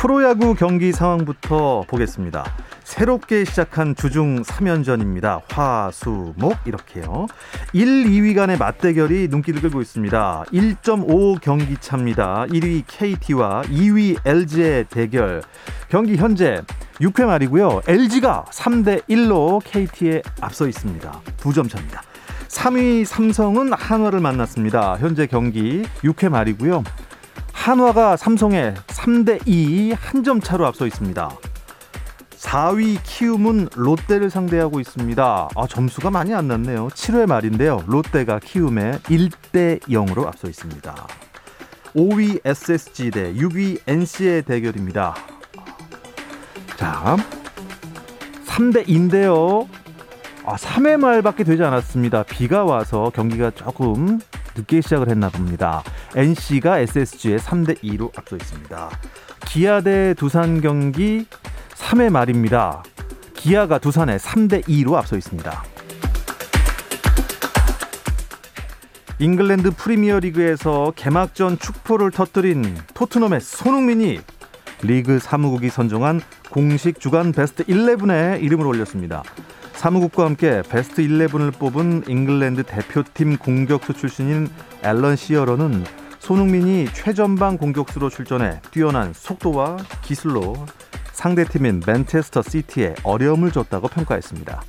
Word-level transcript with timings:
프로야구 0.00 0.54
경기 0.54 0.92
상황부터 0.92 1.84
보겠습니다. 1.88 2.44
새롭게 2.84 3.44
시작한 3.44 3.96
주중 3.96 4.42
3연전입니다. 4.42 5.42
화, 5.48 5.90
수, 5.92 6.34
목 6.36 6.54
이렇게요. 6.66 7.26
1, 7.72 8.04
2위 8.04 8.36
간의 8.36 8.58
맞대결이 8.58 9.26
눈길을 9.28 9.60
끌고 9.60 9.80
있습니다. 9.82 10.44
1.5 10.52 11.40
경기 11.40 11.76
차입니다. 11.80 12.46
1위 12.48 12.84
KT와 12.86 13.62
2위 13.62 14.16
LG의 14.24 14.84
대결. 14.84 15.42
경기 15.88 16.16
현재 16.16 16.62
6회 17.00 17.26
말이고요. 17.26 17.82
LG가 17.88 18.44
3대 18.52 19.02
1로 19.08 19.60
KT에 19.64 20.22
앞서 20.40 20.68
있습니다. 20.68 21.20
두 21.38 21.52
점 21.52 21.68
차입니다. 21.68 22.02
3위 22.46 23.04
삼성은 23.04 23.72
한화를 23.72 24.20
만났습니다. 24.20 24.96
현재 24.98 25.26
경기 25.26 25.82
6회 26.04 26.28
말이고요. 26.30 26.84
한화가 27.68 28.16
삼성에 28.16 28.72
3대 28.86 29.46
2 29.46 29.92
한 29.92 30.24
점 30.24 30.40
차로 30.40 30.66
앞서 30.66 30.86
있습니다. 30.86 31.30
4위 32.30 32.98
키움은 33.02 33.68
롯데를 33.76 34.30
상대하고 34.30 34.80
있습니다. 34.80 35.48
아, 35.54 35.66
점수가 35.68 36.10
많이 36.10 36.32
안 36.34 36.48
났네요. 36.48 36.88
7회 36.88 37.26
말인데요. 37.26 37.84
롯데가 37.86 38.38
키움에 38.38 38.92
1대 39.02 39.80
0으로 39.82 40.26
앞서 40.26 40.48
있습니다. 40.48 40.94
5위 41.94 42.40
SSG 42.42 43.10
대 43.10 43.34
6위 43.34 43.80
NC의 43.86 44.42
대결입니다. 44.42 45.14
자, 46.76 47.16
3대 48.46 48.86
2인데요. 48.86 49.68
아, 50.46 50.56
3회 50.56 50.96
말밖에 50.96 51.44
되지 51.44 51.62
않았습니다. 51.62 52.22
비가 52.22 52.64
와서 52.64 53.12
경기가 53.14 53.50
조금 53.50 54.20
늦게 54.58 54.80
시작을 54.80 55.08
했나 55.08 55.28
봅니다. 55.28 55.82
NC가 56.16 56.80
SSG에 56.80 57.36
3대 57.36 57.78
2로 57.82 58.16
앞서 58.18 58.36
있습니다. 58.36 58.90
기아 59.46 59.80
대 59.80 60.14
두산 60.14 60.60
경기 60.60 61.26
3회 61.70 62.10
말입니다. 62.10 62.82
기아가 63.34 63.78
두산에 63.78 64.16
3대 64.16 64.64
2로 64.64 64.94
앞서 64.94 65.16
있습니다. 65.16 65.64
잉글랜드 69.20 69.72
프리미어 69.72 70.20
리그에서 70.20 70.92
개막전 70.94 71.58
축포를 71.58 72.10
터뜨린 72.10 72.76
토트넘의 72.94 73.40
손흥민이 73.40 74.20
리그 74.82 75.18
사무국이 75.18 75.70
선정한 75.70 76.20
공식 76.50 77.00
주간 77.00 77.32
베스트 77.32 77.64
11에 77.64 78.42
이름을 78.42 78.66
올렸습니다. 78.66 79.22
사무국과 79.78 80.24
함께 80.24 80.60
베스트 80.68 81.02
11을 81.02 81.56
뽑은 81.56 82.02
잉글랜드 82.08 82.64
대표팀 82.64 83.36
공격수 83.36 83.94
출신인 83.94 84.48
앨런 84.82 85.14
시어러는 85.14 85.84
손흥민이 86.18 86.88
최전방 86.92 87.56
공격수로 87.58 88.10
출전해 88.10 88.60
뛰어난 88.72 89.12
속도와 89.12 89.76
기술로 90.02 90.56
상대팀인 91.12 91.82
맨체스터 91.86 92.42
시티에 92.42 92.96
어려움을 93.04 93.52
줬다고 93.52 93.86
평가했습니다. 93.86 94.60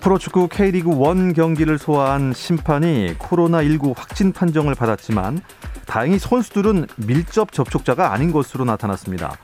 프로축구 0.00 0.48
K리그 0.48 0.92
1 0.92 1.34
경기를 1.34 1.76
소화한 1.76 2.32
심판이 2.32 3.16
코로나19 3.18 3.92
확진 3.94 4.32
판정을 4.32 4.74
받았지만 4.74 5.42
다행히 5.84 6.18
선수들은 6.18 6.86
밀접 6.96 7.52
접촉자가 7.52 8.14
아닌 8.14 8.32
것으로 8.32 8.64
나타났습니다. 8.64 9.36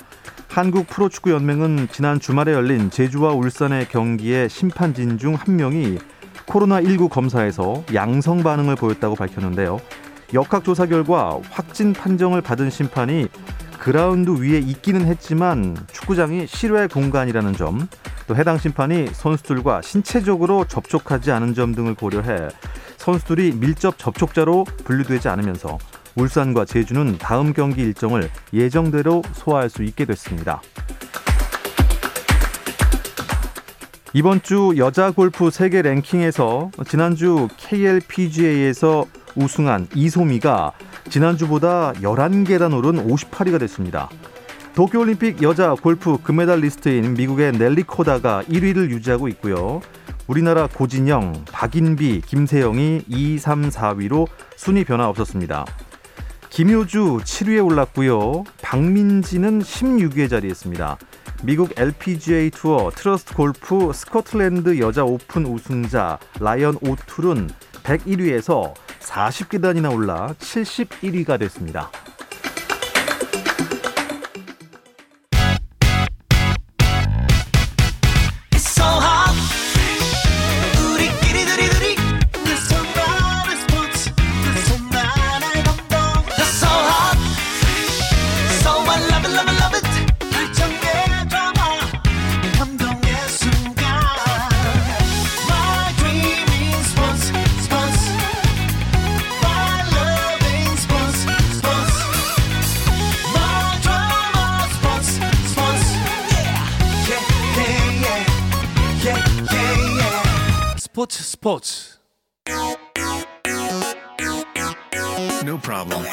한국 0.53 0.87
프로축구 0.87 1.31
연맹은 1.31 1.89
지난 1.93 2.21
주말에 2.21 2.53
열린 2.53 2.91
제주와 2.91 3.33
울산의 3.33 3.89
경기에 3.89 4.49
심판진 4.49 5.17
중 5.17 5.35
한 5.35 5.57
명이 5.57 5.99
코로나19 6.47 7.09
검사에서 7.09 7.83
양성 7.95 8.43
반응을 8.43 8.77
보였다고 8.77 9.15
밝혔는데요. 9.15 9.81
역학조사 10.35 10.85
결과 10.87 11.41
확진 11.51 11.95
판정을 11.95 12.43
받은 12.43 12.69
심판이 12.69 13.29
그라운드 13.79 14.31
위에 14.43 14.59
있기는 14.59 15.07
했지만 15.07 15.75
축구장이 15.91 16.47
실외 16.47 16.87
공간이라는 16.87 17.55
점, 17.55 17.89
또 18.27 18.37
해당 18.37 18.59
심판이 18.59 19.07
선수들과 19.11 19.81
신체적으로 19.81 20.67
접촉하지 20.67 21.33
않은 21.33 21.55
점 21.55 21.75
등을 21.75 21.95
고려해 21.95 22.49
선수들이 22.99 23.53
밀접 23.53 23.97
접촉자로 23.97 24.65
분류되지 24.84 25.31
않으면서 25.31 25.79
울산과 26.15 26.65
제주는 26.65 27.19
다음 27.19 27.53
경기 27.53 27.83
일정을 27.83 28.31
예정대로 28.53 29.23
소화할 29.33 29.71
수 29.71 29.83
있게 29.83 30.05
됐습니다. 30.05 30.61
이번 34.15 34.43
주 34.43 34.75
여자 34.77 35.11
골프 35.11 35.51
세계 35.51 35.81
랭킹에서 35.81 36.71
지난주 36.87 37.49
KLPGA에서 37.56 39.06
우승한 39.34 39.89
이소미가 39.95 40.72
지난주보다 41.09 41.95
11계단 41.95 42.77
오른 42.77 43.09
58위가 43.09 43.59
됐습니다. 43.61 44.11
도쿄올림픽 44.75 45.43
여자 45.43 45.75
골프 45.75 46.19
금메달리스트인 46.22 47.15
미국의 47.15 47.53
넬리 47.53 47.83
코다가 47.83 48.43
1위를 48.45 48.91
유지하고 48.91 49.28
있고요. 49.28 49.81
우리나라 50.27 50.67
고진영, 50.67 51.45
박인비, 51.51 52.22
김세영이 52.27 53.05
2, 53.09 53.39
3, 53.39 53.69
4위로 53.71 54.27
순위 54.56 54.84
변화 54.84 55.09
없었습니다. 55.09 55.65
김효주 56.53 57.21
7위에 57.25 57.65
올랐고요. 57.65 58.45
박민지는 58.61 59.61
16위에 59.61 60.29
자리했습니다. 60.29 60.99
미국 61.45 61.73
LPGA 61.79 62.51
투어 62.51 62.91
트러스트 62.95 63.35
골프 63.35 63.91
스코틀랜드 63.95 64.79
여자 64.79 65.03
오픈 65.03 65.47
우승자 65.47 66.19
라이언 66.41 66.77
오툴은 66.83 67.49
101위에서 67.85 68.75
40계단이나 69.01 69.95
올라 69.95 70.35
71위가 70.39 71.39
됐습니다. 71.39 71.91
No 115.44 115.59
problem. 115.59 116.04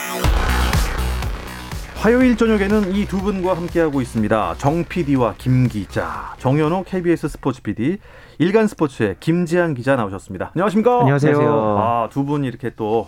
화요일 1.95 2.37
저녁에는 2.37 2.93
이 2.95 3.05
두 3.05 3.17
분과 3.21 3.55
함께하고 3.57 4.01
있습니다. 4.01 4.55
정 4.57 4.83
PD와 4.85 5.35
김 5.37 5.67
기자, 5.67 6.33
정현호 6.37 6.83
KBS 6.83 7.27
스포츠 7.27 7.61
PD, 7.61 7.97
일간 8.37 8.67
스포츠의 8.67 9.17
김지한 9.19 9.73
기자 9.73 9.95
나오셨습니다. 9.97 10.51
안녕하십니까? 10.55 11.01
안녕하세요. 11.01 11.77
아, 11.77 12.09
두 12.09 12.23
분이 12.23 12.47
이렇게 12.47 12.71
또 12.75 13.07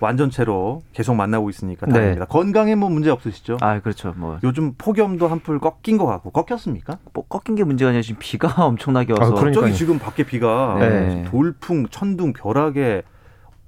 완전체로 0.00 0.82
계속 0.92 1.14
만나고 1.14 1.48
있으니까 1.48 1.86
다행입니다. 1.86 2.26
네. 2.26 2.28
건강에 2.28 2.74
뭐 2.74 2.90
문제 2.90 3.08
없으시죠? 3.10 3.56
아, 3.62 3.80
그렇죠. 3.80 4.12
뭐 4.16 4.38
요즘 4.44 4.74
폭염도 4.76 5.26
한풀 5.28 5.58
꺾인 5.58 5.96
것 5.96 6.04
같고 6.04 6.30
꺾였습니까? 6.30 6.98
뭐 7.14 7.24
꺾인 7.26 7.56
게 7.56 7.64
문제가 7.64 7.88
아니라 7.88 8.02
지금 8.02 8.18
비가 8.20 8.48
엄청나게 8.66 9.14
와서 9.18 9.32
아, 9.32 9.40
갑자기 9.40 9.72
지금 9.74 9.98
밖에 9.98 10.22
비가 10.24 10.76
네. 10.78 11.24
돌풍, 11.30 11.86
천둥, 11.88 12.34
벼락에 12.34 13.02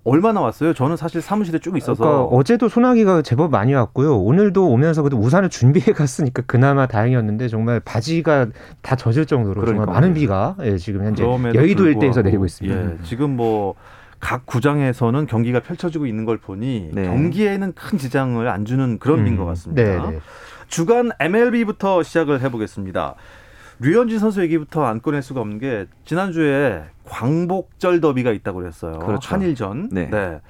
얼마나 0.09 0.41
왔어요? 0.41 0.73
저는 0.75 0.97
사실 0.97 1.21
사무실에 1.21 1.59
쭉 1.59 1.77
있어서 1.77 2.03
그러니까 2.03 2.25
어제도 2.25 2.69
소나기가 2.69 3.23
제법 3.23 3.51
많이 3.51 3.75
왔고요. 3.75 4.19
오늘도 4.19 4.69
오면서 4.69 5.03
그래도 5.03 5.19
우산을 5.19 5.49
준비해 5.51 5.93
갔으니까 5.93 6.43
그나마 6.47 6.87
다행이었는데 6.87 7.49
정말 7.49 7.81
바지가 7.81 8.47
다 8.83 8.97
젖을 8.97 9.27
정도로 9.27 9.61
그러니까요. 9.61 9.87
정말 9.87 9.95
많은 9.95 10.15
비가 10.15 10.57
예, 10.63 10.77
지금 10.77 11.05
현재 11.05 11.25
여의도 11.25 11.87
일대에서 11.87 12.23
내리고 12.23 12.45
있습니다. 12.45 12.81
예, 12.81 12.97
지금 13.03 13.37
뭐각 13.37 14.47
구장에서는 14.47 15.27
경기가 15.27 15.61
펼쳐지고 15.61 16.07
있는 16.07 16.25
걸 16.25 16.39
보니 16.39 16.91
네. 16.93 17.05
경기에는 17.05 17.73
큰 17.75 17.99
지장을 17.99 18.47
안 18.49 18.65
주는 18.65 18.99
그런 18.99 19.25
비인 19.25 19.37
것 19.37 19.45
같습니다. 19.45 19.83
네, 19.83 20.11
네. 20.11 20.21
주간 20.69 21.11
MLB부터 21.19 22.03
시작을 22.03 22.41
해보겠습니다. 22.43 23.15
류현진 23.81 24.19
선수 24.19 24.43
얘기부터 24.43 24.85
안 24.85 25.01
꺼낼 25.01 25.23
수가 25.23 25.41
없는 25.41 25.59
게 25.59 25.87
지난주에 26.05 26.85
광복절 27.05 28.01
더비가 28.01 28.33
있다고 28.33 28.61
그랬어요. 28.61 28.99
그렇죠. 28.99 29.35
한일전. 29.35 29.89
네. 29.91 30.41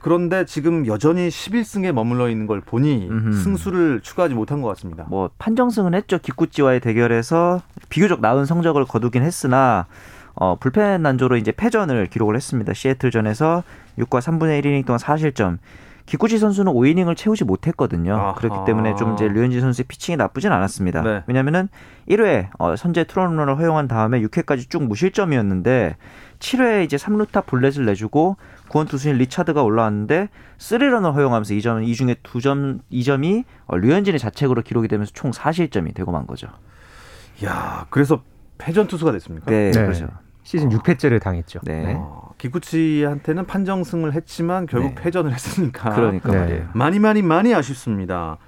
그런데 0.00 0.44
지금 0.44 0.86
여전히 0.86 1.28
11승에 1.28 1.90
머물러 1.90 2.28
있는 2.28 2.46
걸 2.46 2.60
보니 2.60 3.08
음흠. 3.10 3.32
승수를 3.42 4.00
추가하지 4.02 4.34
못한 4.34 4.62
것 4.62 4.68
같습니다. 4.68 5.04
뭐 5.08 5.30
판정승은 5.38 5.94
했죠. 5.94 6.18
기쿠찌와의 6.18 6.78
대결에서 6.78 7.60
비교적 7.88 8.20
나은 8.20 8.44
성적을 8.44 8.84
거두긴 8.84 9.24
했으나 9.24 9.86
어, 10.34 10.56
불펜 10.60 11.02
난조로 11.02 11.36
이제 11.38 11.50
패전을 11.50 12.06
기록을 12.06 12.36
했습니다. 12.36 12.72
시애틀전에서 12.72 13.64
6과 13.98 14.20
3분의 14.20 14.62
1이닝 14.62 14.86
동안 14.86 15.00
4실점. 15.00 15.58
기쿠치 16.06 16.38
선수는 16.38 16.72
5이닝을 16.72 17.16
채우지 17.16 17.44
못했거든요. 17.44 18.14
아하. 18.14 18.34
그렇기 18.34 18.64
때문에 18.64 18.94
좀 18.94 19.14
이제 19.14 19.28
류현진 19.28 19.60
선수의 19.60 19.86
피칭이 19.88 20.16
나쁘진 20.16 20.52
않았습니다. 20.52 21.02
네. 21.02 21.24
왜냐면은 21.26 21.68
1회 22.08 22.48
어, 22.58 22.76
선제 22.76 23.04
트롯런을 23.04 23.58
허용한 23.58 23.88
다음에 23.88 24.20
6회까지 24.22 24.70
쭉 24.70 24.84
무실점이었는데 24.84 25.96
7회에 26.38 26.84
이제 26.84 26.96
3루타 26.96 27.46
볼넷을 27.46 27.84
내주고 27.86 28.36
구원 28.68 28.86
투수인 28.86 29.16
리차드가 29.16 29.62
올라왔는데 29.62 30.28
3런을 30.58 31.12
허용하면서 31.12 31.54
이 31.54 31.62
점, 31.62 31.82
이 31.82 31.94
중에 31.94 32.14
두 32.22 32.40
점, 32.40 32.80
이 32.88 33.02
점이 33.02 33.44
어, 33.66 33.76
류현진의 33.76 34.20
자책으로 34.20 34.62
기록이 34.62 34.86
되면서 34.86 35.12
총 35.12 35.32
4실점이 35.32 35.92
되고 35.94 36.12
만 36.12 36.26
거죠. 36.26 36.48
야, 37.44 37.86
그래서 37.90 38.22
패전 38.58 38.86
투수가 38.86 39.12
됐습니까? 39.12 39.50
네, 39.50 39.72
네. 39.72 39.82
그렇죠. 39.82 40.08
시즌 40.46 40.68
6회째를 40.68 41.20
당했죠. 41.20 41.58
네. 41.64 41.96
어, 41.98 42.30
기쿠치한테는 42.38 43.46
판정승을 43.46 44.12
했지만 44.12 44.66
결국 44.66 44.94
네. 44.94 45.02
패전을 45.02 45.32
했으니까 45.34 45.92
그러니까 45.92 46.46
네. 46.46 46.64
많이 46.72 47.00
많이 47.00 47.20
많이 47.20 47.52
아쉽습니다. 47.52 48.38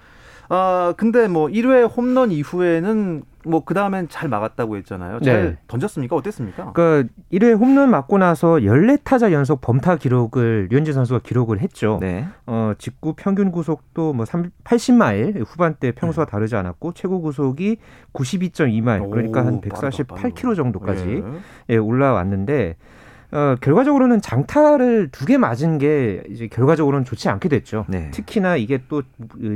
아 0.49 0.95
근데 0.97 1.29
뭐 1.29 1.49
1회 1.49 1.91
홈런 1.95 2.31
이후에는 2.31 3.23
뭐 3.45 3.63
그 3.65 3.75
다음엔 3.75 4.09
잘 4.09 4.29
막았다고 4.29 4.77
했잖아요. 4.79 5.21
잘 5.21 5.45
네. 5.45 5.59
던졌습니까? 5.67 6.15
어땠습니까? 6.17 6.73
그러니까 6.73 7.13
1회 7.33 7.59
홈런 7.59 7.91
맞고 7.91 8.19
나서 8.19 8.55
14타자 8.57 9.33
연속 9.33 9.61
범타 9.61 9.97
기록을 9.97 10.69
류현진 10.71 10.95
선수가 10.95 11.21
기록을 11.23 11.61
했죠. 11.61 11.99
네. 12.01 12.27
어, 12.47 12.73
직구 12.79 13.15
평균 13.15 13.51
구속도 13.51 14.13
뭐 14.13 14.25
3, 14.25 14.51
80마일 14.65 15.45
후반대 15.47 15.93
평소와 15.93 16.27
다르지 16.27 16.57
않았고 16.57 16.93
최고 16.95 17.21
구속이 17.21 17.79
92.2마일 18.13 19.11
그러니까 19.11 19.45
한 19.45 19.55
오, 19.55 19.61
빠르다, 19.61 19.89
148km 19.91 20.57
정도까지 20.57 21.23
예. 21.25 21.75
예, 21.75 21.77
올라왔는데 21.77 22.77
어, 23.31 23.57
결과적으로는 23.61 24.21
장타를 24.23 25.09
두 25.11 25.27
개 25.27 25.37
맞은 25.37 25.79
게 25.79 26.23
이제 26.31 26.47
결과적으로는 26.49 27.05
좋지 27.05 27.29
않게 27.29 27.49
됐죠. 27.49 27.85
네. 27.89 28.11
특히나 28.11 28.57
이게 28.57 28.83
또 28.89 29.03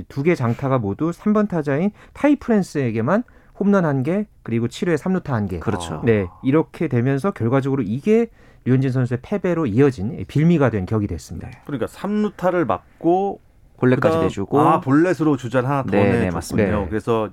두 0.08 0.22
개 0.22 0.34
장타가 0.34 0.78
모두 0.78 1.10
3번 1.10 1.48
타자인 1.48 1.90
타이 2.12 2.36
프랜스에게만 2.36 3.24
홈런 3.58 3.84
한 3.84 4.02
개, 4.02 4.26
그리고 4.42 4.66
7회 4.66 4.96
3루타 4.96 5.28
한 5.30 5.46
개. 5.46 5.58
그렇죠. 5.58 6.02
네, 6.04 6.26
이렇게 6.42 6.88
되면서 6.88 7.30
결과적으로 7.30 7.82
이게 7.82 8.26
류현진 8.64 8.90
선수의 8.92 9.18
패배로 9.22 9.66
이어진 9.66 10.24
빌미가 10.26 10.70
된 10.70 10.84
격이 10.86 11.06
됐습니다. 11.06 11.50
그러니까 11.64 11.86
3루타를 11.86 12.66
맞고 12.66 13.40
볼넷까지 13.78 14.18
내주고 14.18 14.60
아 14.60 14.80
볼넷으로 14.80 15.36
주자를 15.36 15.68
하나 15.68 15.82
더 15.82 15.90
네, 15.90 16.04
네, 16.04 16.10
내줬군요. 16.12 16.32
맞습니다. 16.32 16.78
네. 16.78 16.86
그래서 16.88 17.28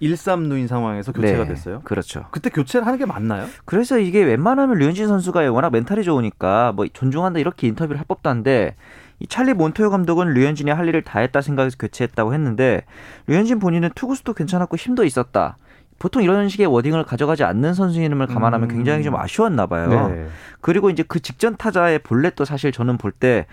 1-3루인 0.00 0.68
상황에서 0.68 1.12
교체가 1.12 1.44
네, 1.44 1.48
됐어요. 1.48 1.80
그렇죠. 1.84 2.26
그때 2.30 2.50
교체를 2.50 2.86
하는 2.86 2.98
게 2.98 3.06
맞나요? 3.06 3.46
그래서 3.64 3.98
이게 3.98 4.22
웬만하면 4.22 4.78
류현진 4.78 5.08
선수가 5.08 5.50
워낙 5.52 5.70
멘탈이 5.70 6.04
좋으니까 6.04 6.72
뭐 6.72 6.86
존중한다 6.86 7.40
이렇게 7.40 7.66
인터뷰를 7.66 7.98
할 7.98 8.04
법도 8.06 8.30
한데 8.30 8.76
이 9.20 9.26
찰리 9.26 9.52
몬토요 9.54 9.90
감독은 9.90 10.32
류현진이 10.34 10.70
할 10.70 10.88
일을 10.88 11.02
다 11.02 11.20
했다 11.20 11.40
생각해서 11.40 11.76
교체했다고 11.78 12.34
했는데 12.34 12.84
류현진 13.26 13.58
본인은 13.58 13.90
투구수도 13.94 14.34
괜찮았고 14.34 14.76
힘도 14.76 15.04
있었다. 15.04 15.56
보통 15.98 16.22
이런 16.22 16.48
식의 16.48 16.66
워딩을 16.66 17.04
가져가지 17.04 17.42
않는 17.44 17.74
선수임을 17.74 18.26
감안하면 18.28 18.70
음. 18.70 18.74
굉장히 18.76 19.02
좀 19.02 19.16
아쉬웠나 19.16 19.66
봐요. 19.66 20.08
네. 20.08 20.28
그리고 20.60 20.90
이제 20.90 21.02
그 21.06 21.20
직전 21.20 21.56
타자의 21.56 21.98
볼넷도 22.00 22.44
사실 22.44 22.70
저는 22.72 22.98
볼 22.98 23.12
때 23.18 23.46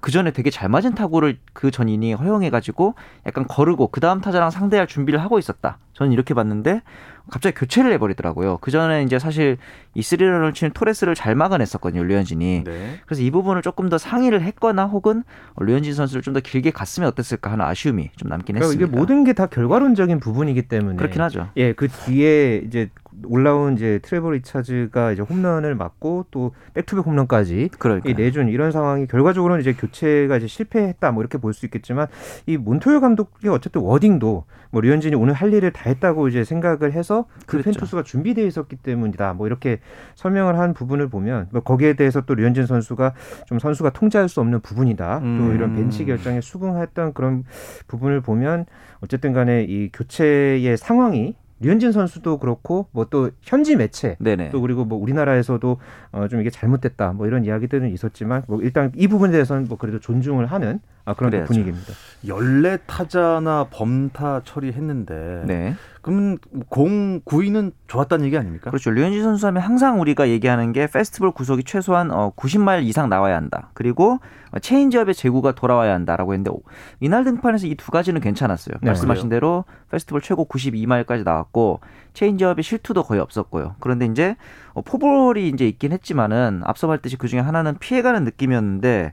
그 0.00 0.10
전에 0.10 0.30
되게 0.30 0.50
잘 0.50 0.68
맞은 0.68 0.94
타구를 0.94 1.38
그전 1.52 1.88
이닝에 1.88 2.14
허용해가지고 2.14 2.94
약간 3.26 3.46
거르고 3.46 3.88
그 3.88 4.00
다음 4.00 4.20
타자랑 4.20 4.50
상대할 4.50 4.86
준비를 4.86 5.20
하고 5.22 5.38
있었다. 5.38 5.78
저는 5.92 6.12
이렇게 6.12 6.32
봤는데 6.34 6.80
갑자기 7.30 7.54
교체를 7.54 7.92
해버리더라고요. 7.92 8.58
그 8.60 8.70
전에 8.70 9.02
이제 9.04 9.18
사실 9.18 9.56
이 9.94 10.02
스리런을 10.02 10.52
치는 10.54 10.72
토레스를 10.72 11.14
잘 11.14 11.34
막아냈었거든요, 11.34 12.02
류현진이. 12.02 12.64
네. 12.64 12.98
그래서 13.06 13.22
이 13.22 13.30
부분을 13.30 13.62
조금 13.62 13.88
더 13.88 13.96
상의를 13.98 14.42
했거나 14.42 14.86
혹은 14.86 15.22
류현진 15.58 15.94
선수를 15.94 16.22
좀 16.22 16.32
더 16.32 16.40
길게 16.40 16.70
갔으면 16.70 17.08
어땠을까 17.10 17.52
하는 17.52 17.64
아쉬움이 17.66 18.10
좀 18.16 18.28
남긴 18.30 18.54
그러니까 18.54 18.68
했습니다. 18.70 18.88
이게 18.90 18.98
모든 18.98 19.24
게 19.24 19.32
다 19.34 19.46
결과론적인 19.46 20.18
부분이기 20.20 20.62
때문에 20.62 20.96
그렇긴 20.96 21.20
하죠. 21.22 21.48
예, 21.56 21.72
그 21.74 21.88
뒤에 21.88 22.62
이제 22.66 22.88
올라온 23.26 23.74
이제 23.74 23.98
트레버 24.02 24.30
리차즈가 24.30 25.12
이제 25.12 25.22
홈런을 25.22 25.74
맞고 25.74 26.26
또 26.30 26.52
back-to-back 26.74 27.06
홈런까지 27.06 27.70
그러니까 27.78 28.08
이 28.10 28.14
내준 28.14 28.48
이런 28.48 28.72
상황이 28.72 29.06
결과적으로는 29.06 29.60
이제 29.60 29.72
교체가 29.74 30.36
이제 30.36 30.46
실패했다 30.46 31.12
뭐 31.12 31.22
이렇게 31.22 31.38
볼 31.38 31.52
수 31.52 31.66
있겠지만 31.66 32.06
이 32.46 32.56
몬토요 32.56 33.00
감독의 33.00 33.50
어쨌든 33.50 33.82
wording도 33.82 34.44
뭐 34.70 34.80
류현진이 34.80 35.14
오늘 35.16 35.34
할 35.34 35.52
일을 35.52 35.70
다 35.70 35.90
했다고 35.90 36.28
이제 36.28 36.44
생각을 36.44 36.92
해서 36.92 37.26
그 37.46 37.58
그랬죠. 37.58 37.72
펜투수가 37.72 38.04
준비되어 38.04 38.46
있었기 38.46 38.76
때문이다 38.76 39.34
뭐 39.34 39.46
이렇게 39.46 39.80
설명을 40.14 40.58
한 40.58 40.72
부분을 40.72 41.08
보면 41.08 41.48
뭐 41.52 41.60
거기에 41.60 41.92
대해서 41.92 42.22
또 42.22 42.34
류현진 42.34 42.64
선수가 42.66 43.12
좀 43.46 43.58
선수가 43.58 43.90
통제할 43.90 44.30
수 44.30 44.40
없는 44.40 44.60
부분이다 44.60 45.20
또 45.20 45.24
음. 45.26 45.54
이런 45.54 45.74
벤치 45.74 46.06
결정에 46.06 46.40
수긍했던 46.40 47.12
그런 47.12 47.44
부분을 47.86 48.22
보면 48.22 48.64
어쨌든 49.00 49.32
간에 49.34 49.64
이 49.64 49.90
교체의 49.92 50.76
상황이 50.78 51.34
류현진 51.62 51.92
선수도 51.92 52.38
그렇고 52.38 52.88
뭐 52.92 53.06
또 53.10 53.30
현지 53.42 53.76
매체 53.76 54.16
네네. 54.20 54.50
또 54.50 54.60
그리고 54.60 54.84
뭐 54.84 54.98
우리나라에서도 54.98 55.76
어 56.12 56.28
좀 56.28 56.40
이게 56.40 56.50
잘못됐다 56.50 57.12
뭐 57.12 57.26
이런 57.26 57.44
이야기들은 57.44 57.88
있었지만 57.90 58.42
뭐 58.48 58.60
일단 58.62 58.92
이 58.96 59.08
부분에 59.08 59.32
대해서는 59.32 59.66
뭐 59.68 59.76
그래도 59.78 59.98
존중을 60.00 60.46
하는 60.46 60.80
아 61.04 61.14
그런 61.14 61.30
그래야죠. 61.30 61.48
분위기입니다. 61.52 61.92
14타자나 62.24 63.66
범타 63.70 64.42
처리했는데 64.44 65.42
네. 65.46 65.74
그러면 66.00 66.38
공 66.68 67.20
구위는 67.24 67.72
좋았다는 67.86 68.24
얘기 68.26 68.36
아닙니까? 68.36 68.70
그렇죠. 68.70 68.90
류현진 68.90 69.22
선수 69.22 69.46
하면 69.46 69.62
항상 69.62 70.00
우리가 70.00 70.28
얘기하는 70.28 70.72
게 70.72 70.86
페스티벌 70.86 71.30
구속이 71.32 71.64
최소한 71.64 72.10
어, 72.10 72.32
90마일 72.36 72.84
이상 72.84 73.08
나와야 73.08 73.36
한다. 73.36 73.70
그리고 73.74 74.18
어, 74.52 74.58
체인지업의 74.58 75.14
제구가 75.14 75.52
돌아와야 75.52 75.94
한다라고 75.94 76.32
했는데 76.34 76.50
오, 76.50 76.60
이날 77.00 77.24
등판에서 77.24 77.66
이 77.66 77.74
두 77.76 77.90
가지는 77.90 78.20
괜찮았어요. 78.20 78.76
네. 78.80 78.86
말씀하신 78.90 79.28
대로 79.28 79.64
패스트볼 79.90 80.20
최고 80.20 80.46
92마일까지 80.46 81.24
나왔고 81.24 81.80
체인지업의 82.14 82.62
실투도 82.62 83.02
거의 83.02 83.20
없었고요. 83.20 83.74
그런데 83.80 84.06
이제 84.06 84.36
어, 84.74 84.82
포볼이 84.82 85.48
이제 85.48 85.66
있긴 85.66 85.92
했지만은 85.92 86.62
앞서 86.64 86.86
말했듯이 86.86 87.16
그 87.16 87.26
중에 87.28 87.40
하나는 87.40 87.76
피해가는 87.78 88.22
느낌이었는데 88.24 89.12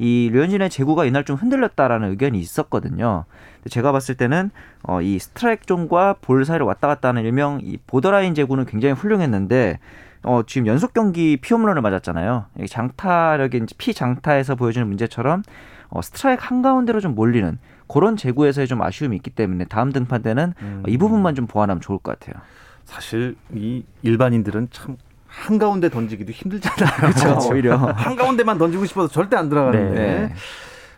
이 0.00 0.30
류현진의 0.32 0.70
제구가 0.70 1.04
이날 1.04 1.24
좀 1.24 1.36
흔들렸다라는 1.36 2.08
의견이 2.08 2.38
있었거든요. 2.38 3.26
제가 3.68 3.92
봤을 3.92 4.14
때는 4.14 4.50
어, 4.82 5.02
이 5.02 5.18
스트라이크 5.18 5.66
존과 5.66 6.16
볼 6.22 6.46
사이를 6.46 6.64
왔다 6.64 6.88
갔다 6.88 7.08
하는 7.08 7.22
일명 7.22 7.60
이 7.62 7.76
borderline 7.86 8.34
제구는 8.34 8.64
굉장히 8.64 8.94
훌륭했는데 8.94 9.78
어, 10.22 10.42
지금 10.46 10.66
연속 10.66 10.94
경기 10.94 11.36
피홈런을 11.36 11.82
맞았잖아요. 11.82 12.46
이 12.60 12.66
장타력인 12.66 13.66
피 13.76 13.92
장타에서 13.92 14.54
보여주는 14.54 14.86
문제처럼 14.88 15.42
어, 15.90 16.00
스트라이크 16.00 16.46
한 16.46 16.62
가운데로 16.62 17.00
좀 17.00 17.14
몰리는 17.14 17.58
그런 17.86 18.16
재구에서의 18.16 18.68
좀 18.68 18.80
아쉬움이 18.80 19.16
있기 19.16 19.28
때문에 19.28 19.66
다음 19.66 19.92
등판 19.92 20.22
때는 20.22 20.54
음. 20.62 20.82
이 20.88 20.96
부분만 20.96 21.34
좀 21.34 21.46
보완하면 21.46 21.82
좋을 21.82 21.98
것 21.98 22.18
같아요. 22.18 22.40
사실 22.86 23.36
이 23.52 23.84
일반인들은 24.02 24.68
참 24.70 24.96
한가운데 25.30 25.88
던지기도 25.88 26.32
힘들잖아요. 26.32 26.96
그렇죠. 26.96 27.38
오히려. 27.50 27.76
한가운데만 27.76 28.58
던지고 28.58 28.84
싶어서 28.84 29.08
절대 29.08 29.36
안 29.36 29.48
들어가는데. 29.48 29.94
네. 29.94 30.34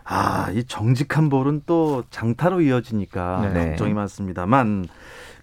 아, 0.04 0.50
이 0.52 0.64
정직한 0.64 1.28
볼은 1.28 1.62
또 1.66 2.02
장타로 2.10 2.60
이어지니까 2.62 3.50
네. 3.54 3.68
걱정이 3.68 3.94
많습니다만 3.94 4.86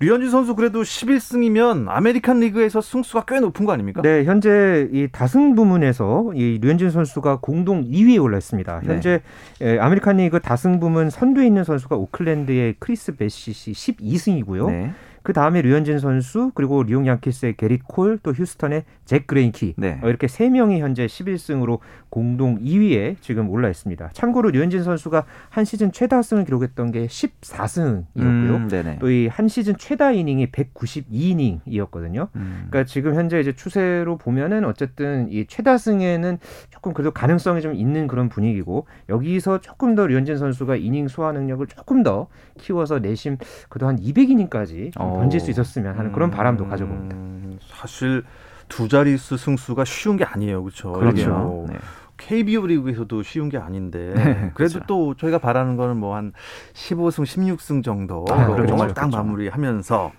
류현진 0.01 0.29
선수 0.31 0.55
그래도 0.55 0.81
11승이면 0.81 1.87
아메리칸 1.89 2.39
리그에서 2.39 2.79
승수가 2.79 3.25
꽤 3.27 3.39
높은 3.41 3.65
거 3.65 3.73
아닙니까? 3.73 4.01
네, 4.01 4.23
현재 4.23 4.87
이 4.93 5.09
다승 5.11 5.55
부문에서 5.55 6.31
이 6.35 6.57
류현진 6.61 6.89
선수가 6.89 7.39
공동 7.41 7.83
2위에 7.83 8.21
올랐습니다. 8.21 8.79
네. 8.81 8.93
현재 8.93 9.21
에, 9.61 9.77
아메리칸 9.77 10.17
리그 10.17 10.39
다승 10.39 10.79
부문 10.79 11.09
선두에 11.09 11.45
있는 11.45 11.65
선수가 11.65 11.97
오클랜드의 11.97 12.75
크리스 12.79 13.15
배싯이 13.15 13.71
12승이고요. 13.71 14.67
네. 14.67 14.93
그 15.23 15.33
다음에 15.33 15.61
류현진 15.61 15.99
선수 15.99 16.51
그리고 16.55 16.83
뉴욕 16.83 17.07
양키스의 17.07 17.55
게릿 17.57 17.83
콜 17.87 18.09
또 18.09 18.31
휴스턴의 18.31 18.83
잭 19.05 19.27
그레인키 19.27 19.75
네. 19.77 19.99
어, 20.03 20.09
이렇게 20.09 20.27
세 20.27 20.49
명이 20.49 20.79
현재 20.81 21.05
11승으로 21.05 21.79
공동 22.09 22.59
2위에 22.59 23.17
지금 23.21 23.49
올라 23.49 23.69
있습니다. 23.69 24.09
참고로 24.13 24.49
류현진 24.49 24.83
선수가 24.83 25.25
한 25.49 25.65
시즌 25.65 25.91
최다 25.91 26.21
승을 26.21 26.45
기록했던 26.45 26.91
게 26.91 27.05
14승이었고요. 27.05 28.05
음, 28.17 28.67
네네. 28.69 28.99
또 28.99 29.20
이 29.20 29.27
한 29.27 29.47
시즌 29.47 29.75
최다 29.77 30.11
이닝이 30.11 30.47
192이닝이었거든요. 30.47 32.29
음. 32.35 32.67
그러니까 32.69 32.85
지금 32.85 33.15
현재 33.15 33.39
이제 33.39 33.53
추세로 33.53 34.17
보면은 34.17 34.65
어쨌든 34.65 35.27
이 35.31 35.45
최다 35.45 35.77
승에는 35.77 36.39
조금 36.69 36.93
그래도 36.93 37.11
가능성이 37.11 37.61
좀 37.61 37.75
있는 37.75 38.07
그런 38.07 38.29
분위기고 38.29 38.87
여기서 39.09 39.61
조금 39.61 39.95
더 39.95 40.07
류현진 40.07 40.37
선수가 40.37 40.77
이닝 40.77 41.07
소화 41.07 41.31
능력을 41.31 41.65
조금 41.67 42.03
더 42.03 42.27
키워서 42.57 42.99
내심 42.99 43.37
그래도 43.69 43.87
한 43.87 43.97
200이닝까지 43.97 44.91
어. 44.97 45.17
던질 45.19 45.39
수 45.39 45.51
있었으면 45.51 45.97
하는 45.97 46.11
그런 46.11 46.31
바람도 46.31 46.67
가져봅니다. 46.67 47.15
음, 47.15 47.59
사실 47.67 48.23
두 48.69 48.87
자릿수 48.87 49.35
승수가 49.35 49.83
쉬운 49.83 50.15
게 50.15 50.23
아니에요, 50.23 50.63
그렇죠? 50.63 50.93
그렇죠. 50.93 51.65
네. 51.67 51.77
KBO 52.19 52.67
리그에서도 52.67 53.23
쉬운 53.23 53.49
게 53.49 53.57
아닌데 53.57 54.13
네, 54.15 54.51
그래도 54.53 54.73
그렇죠. 54.73 54.79
또 54.87 55.15
저희가 55.15 55.39
바라는 55.39 55.75
거는 55.77 55.97
뭐 55.97 56.15
한 56.15 56.33
15승, 56.73 57.23
16승 57.25 57.83
정도 57.83 58.25
아, 58.29 58.45
로 58.45 58.55
그렇죠, 58.55 58.75
딱 58.77 58.93
그렇죠. 58.93 59.17
마무리하면서 59.17 60.11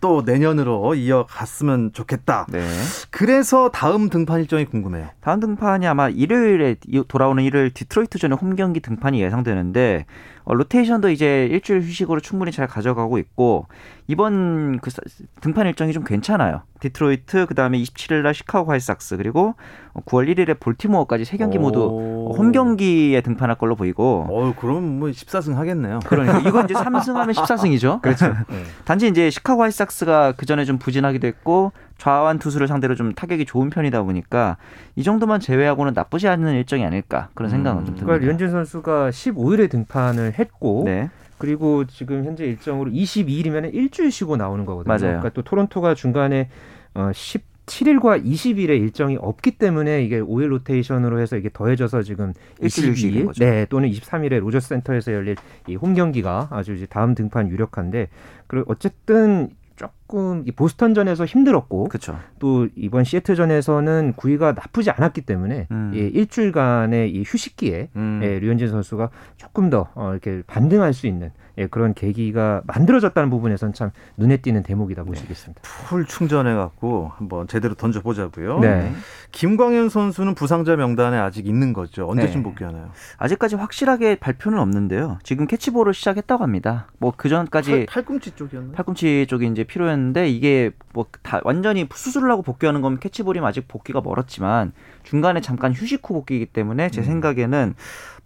또 0.00 0.22
내년으로 0.24 0.94
이어갔으면 0.94 1.92
좋겠다. 1.92 2.46
네. 2.50 2.60
그래서 3.10 3.70
다음 3.70 4.08
등판 4.08 4.40
일정이 4.40 4.64
궁금해요. 4.64 5.08
다음 5.20 5.40
등판이 5.40 5.86
아마 5.86 6.08
일요일에 6.08 6.76
이- 6.88 7.02
돌아오는 7.06 7.42
일요일 7.42 7.72
디트로이트전의 7.72 8.38
홈 8.40 8.56
경기 8.56 8.80
등판이 8.80 9.20
예상되는데 9.20 10.06
어, 10.44 10.54
로테이션도 10.54 11.10
이제 11.10 11.46
일주일 11.50 11.82
휴식으로 11.82 12.20
충분히 12.20 12.50
잘 12.50 12.66
가져가고 12.66 13.18
있고 13.18 13.66
이번 14.06 14.78
그 14.80 14.90
사- 14.90 15.02
등판 15.42 15.66
일정이 15.66 15.92
좀 15.92 16.02
괜찮아요. 16.02 16.62
디트로이트 16.80 17.44
그다음에 17.46 17.78
27일 17.78 18.22
날 18.22 18.32
시카고 18.34 18.70
화이트삭스 18.70 19.18
그리고 19.18 19.54
9월 20.06 20.34
1일에 20.34 20.58
볼티모어까지 20.58 21.26
세 21.26 21.36
경기 21.36 21.58
모두 21.58 22.19
오. 22.30 22.36
홈 22.36 22.52
경기에 22.52 23.20
등판할 23.20 23.56
걸로 23.56 23.74
보이고 23.76 24.26
어, 24.28 24.54
그럼 24.58 24.98
뭐 24.98 25.08
14승 25.10 25.54
하겠네요. 25.54 26.00
그러니까 26.06 26.38
이건 26.38 26.64
이제 26.64 26.74
3승하면 26.74 27.32
14승이죠. 27.34 28.00
그렇죠. 28.02 28.34
단지 28.84 29.08
이제 29.08 29.30
시카고 29.30 29.62
화이트삭스가 29.62 30.32
그 30.36 30.46
전에 30.46 30.64
좀 30.64 30.78
부진하기도 30.78 31.26
했고 31.26 31.72
좌완 31.98 32.38
투수를 32.38 32.68
상대로 32.68 32.94
좀 32.94 33.12
타격이 33.14 33.44
좋은 33.44 33.68
편이다 33.70 34.02
보니까 34.02 34.56
이 34.96 35.02
정도만 35.02 35.40
제외하고는 35.40 35.92
나쁘지 35.94 36.28
않은 36.28 36.54
일정이 36.54 36.84
아닐까 36.84 37.28
그런 37.34 37.50
생각은 37.50 37.84
좀 37.84 37.94
듭니다. 37.96 38.06
그러니까 38.06 38.24
류현진 38.24 38.50
선수가 38.50 39.10
15일에 39.10 39.70
등판을 39.70 40.34
했고 40.38 40.82
네. 40.86 41.10
그리고 41.38 41.86
지금 41.86 42.24
현재 42.24 42.44
일정으로 42.44 42.90
22일이면 42.90 43.74
일주일 43.74 44.12
쉬고 44.12 44.36
나오는 44.36 44.64
거거든요. 44.66 44.88
맞아요. 44.88 45.18
그러니까 45.18 45.30
또 45.30 45.42
토론토가 45.42 45.94
중간에 45.94 46.48
어 46.94 47.10
17일과 47.70 48.24
20일에 48.24 48.70
일정이 48.70 49.16
없기 49.16 49.52
때문에 49.52 50.02
이게 50.02 50.20
5일 50.20 50.48
로테이션으로 50.48 51.20
해서 51.20 51.36
이게 51.36 51.48
더해져서 51.52 52.02
지금 52.02 52.32
일주일 52.60 52.90
휴식인 52.92 53.22
22일, 53.22 53.26
거죠. 53.26 53.44
네, 53.44 53.66
또는 53.66 53.88
23일에 53.90 54.40
로저스 54.40 54.68
센터에서 54.68 55.12
열릴 55.12 55.36
이 55.68 55.76
홈 55.76 55.94
경기가 55.94 56.48
아주 56.50 56.74
이제 56.74 56.86
다음 56.86 57.14
등판 57.14 57.48
유력한데 57.48 58.08
그리고 58.46 58.70
어쨌든 58.72 59.50
조금 60.10 60.42
이 60.44 60.50
보스턴전에서 60.50 61.24
힘들었고 61.24 61.84
그렇죠. 61.84 62.18
또 62.40 62.66
이번 62.74 63.04
시애틀전에서는 63.04 64.14
구위가 64.16 64.52
나쁘지 64.52 64.90
않았기 64.90 65.20
때문에 65.20 65.68
음. 65.70 65.92
이 65.94 65.98
일주일간의 65.98 67.12
이 67.12 67.22
휴식기에 67.24 67.90
음. 67.94 68.20
예, 68.24 68.40
류현진 68.40 68.68
선수가 68.68 69.10
조금 69.36 69.70
더 69.70 69.88
어, 69.94 70.10
이렇게 70.10 70.42
반등할 70.48 70.92
수 70.92 71.06
있는 71.06 71.30
예, 71.58 71.66
그런 71.66 71.94
계기가 71.94 72.62
만들어졌다는 72.66 73.30
부분에서는 73.30 73.72
참 73.74 73.90
눈에 74.16 74.38
띄는 74.38 74.62
대목이다 74.64 75.04
보시겠습니다. 75.04 75.60
풀 75.62 76.04
충전해 76.06 76.54
갖고 76.54 77.12
한번 77.16 77.46
제대로 77.46 77.74
던져 77.74 78.00
보자고요. 78.00 78.58
네. 78.60 78.92
김광현 79.32 79.90
선수는 79.90 80.34
부상자 80.34 80.74
명단에 80.74 81.18
아직 81.18 81.46
있는 81.46 81.72
거죠. 81.72 82.08
언제쯤 82.08 82.38
네. 82.38 82.42
복귀하나요? 82.42 82.90
아직까지 83.18 83.56
확실하게 83.56 84.16
발표는 84.16 84.58
없는데요. 84.58 85.18
지금 85.22 85.46
캐치볼을 85.46 85.94
시작했다고 85.94 86.42
합니다. 86.42 86.88
뭐 86.98 87.12
그 87.16 87.28
전까지 87.28 87.86
팔꿈치 87.90 88.30
쪽이었나요? 88.32 88.72
팔꿈치 88.72 89.26
쪽이 89.28 89.46
이제 89.46 89.64
필요 89.64 89.88
했는데 90.00 90.28
이게 90.28 90.70
뭐 90.92 91.06
다 91.22 91.40
완전히 91.44 91.86
수술을 91.92 92.30
하고 92.30 92.42
복귀하는 92.42 92.80
건 92.80 92.98
캐치볼이 92.98 93.38
아직 93.40 93.68
복귀가 93.68 94.00
멀었지만 94.00 94.72
중간에 95.02 95.40
잠깐 95.40 95.72
휴식 95.72 96.00
후 96.08 96.14
복귀이기 96.14 96.46
때문에 96.46 96.90
제 96.90 97.02
생각에는 97.02 97.74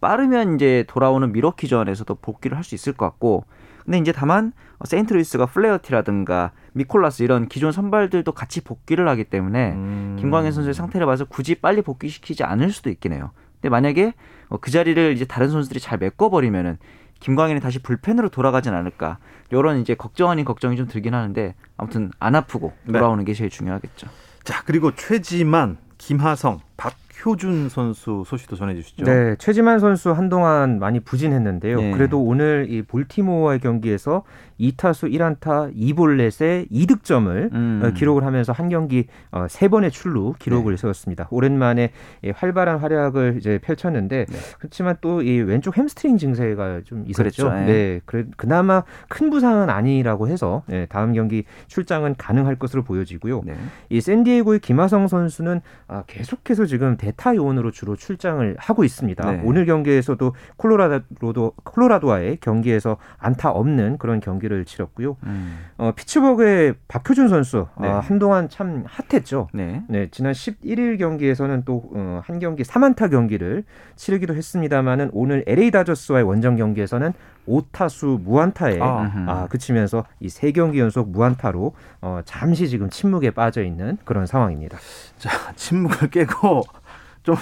빠르면 0.00 0.54
이제 0.54 0.84
돌아오는 0.88 1.32
밀워키전에서도 1.32 2.14
복귀를 2.16 2.56
할 2.56 2.64
수 2.64 2.74
있을 2.74 2.92
것 2.94 3.04
같고 3.06 3.44
근데 3.84 3.98
이제 3.98 4.12
다만 4.12 4.52
세인트루이스가 4.82 5.46
플래허티라든가 5.46 6.52
마이콜라스 6.72 7.22
이런 7.22 7.48
기존 7.48 7.72
선발들도 7.72 8.32
같이 8.32 8.62
복귀를 8.62 9.06
하기 9.08 9.24
때문에 9.24 9.72
음. 9.72 10.16
김광현 10.18 10.52
선수의 10.52 10.72
상태를 10.74 11.06
봐서 11.06 11.24
굳이 11.26 11.54
빨리 11.56 11.82
복귀시키지 11.82 12.44
않을 12.44 12.70
수도 12.70 12.88
있긴 12.90 13.12
해요. 13.12 13.30
근데 13.60 13.68
만약에 13.68 14.14
어, 14.48 14.56
그 14.58 14.70
자리를 14.70 15.12
이제 15.12 15.24
다른 15.26 15.50
선수들이 15.50 15.80
잘 15.80 15.98
메꿔버리면은 15.98 16.78
김광현이 17.24 17.58
다시 17.60 17.78
불펜으로 17.78 18.28
돌아가진 18.28 18.74
않을까 18.74 19.16
이런 19.50 19.80
이제 19.80 19.94
걱정 19.94 20.28
아닌 20.28 20.44
걱정이 20.44 20.76
좀 20.76 20.86
들긴 20.86 21.14
하는데 21.14 21.54
아무튼 21.78 22.10
안 22.18 22.34
아프고 22.34 22.74
네. 22.84 22.92
돌아오는 22.92 23.24
게 23.24 23.32
제일 23.32 23.48
중요하겠죠. 23.48 24.08
자 24.42 24.62
그리고 24.66 24.94
최지만, 24.94 25.78
김하성, 25.96 26.60
박효준 26.76 27.70
선수 27.70 28.24
소식도 28.26 28.56
전해주시죠. 28.56 29.06
네, 29.06 29.36
최지만 29.38 29.78
선수 29.78 30.12
한동안 30.12 30.78
많이 30.78 31.00
부진했는데요. 31.00 31.80
네. 31.80 31.90
그래도 31.92 32.22
오늘 32.22 32.66
이 32.68 32.82
볼티모어의 32.82 33.60
경기에서 33.60 34.24
2타수 34.60 35.12
1안타 35.12 35.74
2볼넷에 35.76 36.70
2득점을 36.70 37.52
음. 37.52 37.82
어, 37.84 37.90
기록을 37.90 38.24
하면서 38.24 38.52
한 38.52 38.68
경기 38.68 39.06
어, 39.32 39.46
세 39.48 39.66
번의 39.68 39.90
출루 39.90 40.34
기록을 40.38 40.76
네. 40.76 40.80
세웠습니다. 40.80 41.26
오랜만에 41.30 41.90
이 42.22 42.30
활발한 42.30 42.78
활약을 42.78 43.36
이제 43.38 43.58
펼쳤는데 43.62 44.26
네. 44.28 44.36
그렇지만 44.58 44.96
또 45.00 45.24
이 45.24 45.40
왼쪽 45.40 45.76
햄스트링 45.76 46.18
증세가 46.18 46.80
좀 46.84 47.04
있었죠. 47.06 47.48
그랬죠. 47.48 47.52
예. 47.56 47.64
네, 47.64 48.00
그래, 48.04 48.24
그나마 48.36 48.82
큰 49.08 49.30
부상은 49.30 49.70
아니라고 49.70 50.28
해서 50.28 50.62
네, 50.66 50.86
다음 50.86 51.12
경기 51.14 51.44
출장은 51.66 52.16
가능할 52.16 52.56
것으로 52.56 52.84
보여지고요. 52.84 53.42
네. 53.44 53.54
이 53.88 54.00
샌디에고의 54.00 54.60
김하성 54.60 55.08
선수는 55.08 55.60
아, 55.88 56.04
계속해서 56.06 56.66
지금 56.66 56.96
대타 56.96 57.36
요원으로 57.36 57.70
주로 57.70 57.96
출장을 57.96 58.56
하고 58.58 58.84
있습니다. 58.84 59.32
네. 59.32 59.42
오늘 59.44 59.66
경기에서도 59.66 60.34
콜로라도도 60.56 61.52
콜로라도와의 61.64 62.38
경기에서 62.40 62.98
안타 63.18 63.50
없는 63.50 63.98
그런 63.98 64.20
경기 64.20 64.43
를 64.48 64.64
치렀고요. 64.64 65.16
음. 65.24 65.58
어, 65.78 65.92
피츠버그의 65.96 66.74
박효준 66.88 67.28
선수 67.28 67.66
네. 67.80 67.88
아, 67.88 68.00
한동안 68.00 68.48
참 68.48 68.84
핫했죠. 68.86 69.48
네. 69.54 69.82
네, 69.88 70.08
지난 70.10 70.32
11일 70.32 70.98
경기에서는 70.98 71.62
또 71.64 71.90
어, 71.94 72.20
한 72.24 72.38
경기 72.38 72.62
3안타 72.62 73.10
경기를 73.10 73.64
치르기도 73.96 74.34
했습니다만은 74.34 75.10
오늘 75.12 75.44
LA 75.46 75.70
다저스와의 75.70 76.24
원정 76.24 76.56
경기에서는 76.56 77.12
5타수 77.48 78.20
무안타에 78.22 78.78
아. 78.80 79.12
아, 79.26 79.46
그치면서 79.50 80.04
이 80.20 80.28
세 80.28 80.52
경기 80.52 80.78
연속 80.80 81.10
무안타로 81.10 81.74
어, 82.02 82.20
잠시 82.24 82.68
지금 82.68 82.90
침묵에 82.90 83.30
빠져 83.30 83.62
있는 83.62 83.96
그런 84.04 84.26
상황입니다. 84.26 84.78
자 85.18 85.30
침묵을 85.56 86.10
깨고 86.10 86.62
좀 87.22 87.36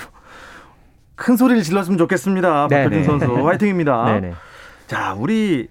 큰 1.15 1.37
소리를 1.37 1.63
질렀으면 1.63 1.99
좋겠습니다. 1.99 2.67
네, 2.69 2.85
박효준 2.85 2.99
네. 3.19 3.27
선수 3.27 3.47
화이팅입니다. 3.47 4.05
네네. 4.07 4.33
자 4.89 5.15
우리 5.15 5.69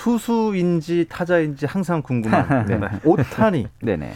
투수인지 0.00 1.06
타자인지 1.10 1.66
항상 1.66 2.00
궁금한 2.00 2.64
네. 2.66 2.80
오타니 3.04 3.66
네네. 3.82 4.12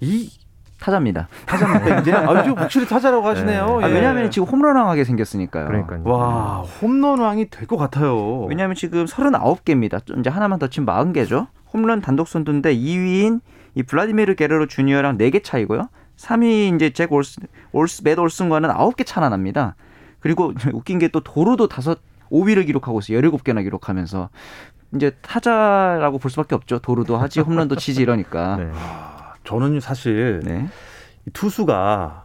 이 0.00 0.30
타자입니다. 0.80 1.28
타자입니까 1.46 2.00
이제 2.00 2.10
아주 2.16 2.54
확실히 2.56 2.86
타자라고 2.88 3.26
하시네요. 3.28 3.80
아, 3.82 3.88
예. 3.88 3.92
왜냐하면 3.92 4.30
지금 4.30 4.48
홈런왕하게 4.48 5.04
생겼으니까요. 5.04 5.66
그러니까요. 5.68 6.02
와 6.04 6.62
홈런왕이 6.80 7.50
될 7.50 7.66
것 7.68 7.76
같아요. 7.76 8.44
왜냐하면 8.46 8.74
지금 8.74 9.04
39개입니다. 9.04 10.04
좀 10.06 10.20
이제 10.20 10.30
하나만 10.30 10.58
더 10.58 10.68
치면 10.68 10.86
40개죠. 11.12 11.48
홈런 11.72 12.00
단독 12.00 12.26
선두인데 12.26 12.74
2위인 12.74 13.40
이 13.74 13.82
블라디미르 13.82 14.34
게르로 14.34 14.66
주니어랑 14.66 15.18
4개 15.18 15.44
차이고요. 15.44 15.88
3위 16.16 16.74
이제 16.74 16.90
잭 16.90 17.12
올스 17.12 17.40
올스 17.72 18.02
맷 18.04 18.18
올슨과는 18.18 18.70
9개 18.70 19.04
차나 19.06 19.28
납니다. 19.28 19.76
그리고 20.20 20.52
웃긴 20.72 20.98
게 20.98 21.08
또 21.08 21.20
도루도 21.20 21.68
다섯 21.68 22.00
5위를 22.32 22.66
기록하고 22.66 22.98
있어요. 23.00 23.20
17개나 23.20 23.62
기록하면서 23.62 24.30
이제 24.94 25.10
타자라고 25.22 26.18
볼 26.18 26.30
수밖에 26.30 26.54
없죠. 26.54 26.78
도루도 26.78 27.16
하지 27.16 27.40
홈런도 27.40 27.76
치지 27.76 28.02
이러니까. 28.02 28.56
네. 28.60 28.70
저는 29.44 29.80
사실 29.80 30.40
네. 30.44 30.68
이 31.26 31.30
투수가 31.30 32.24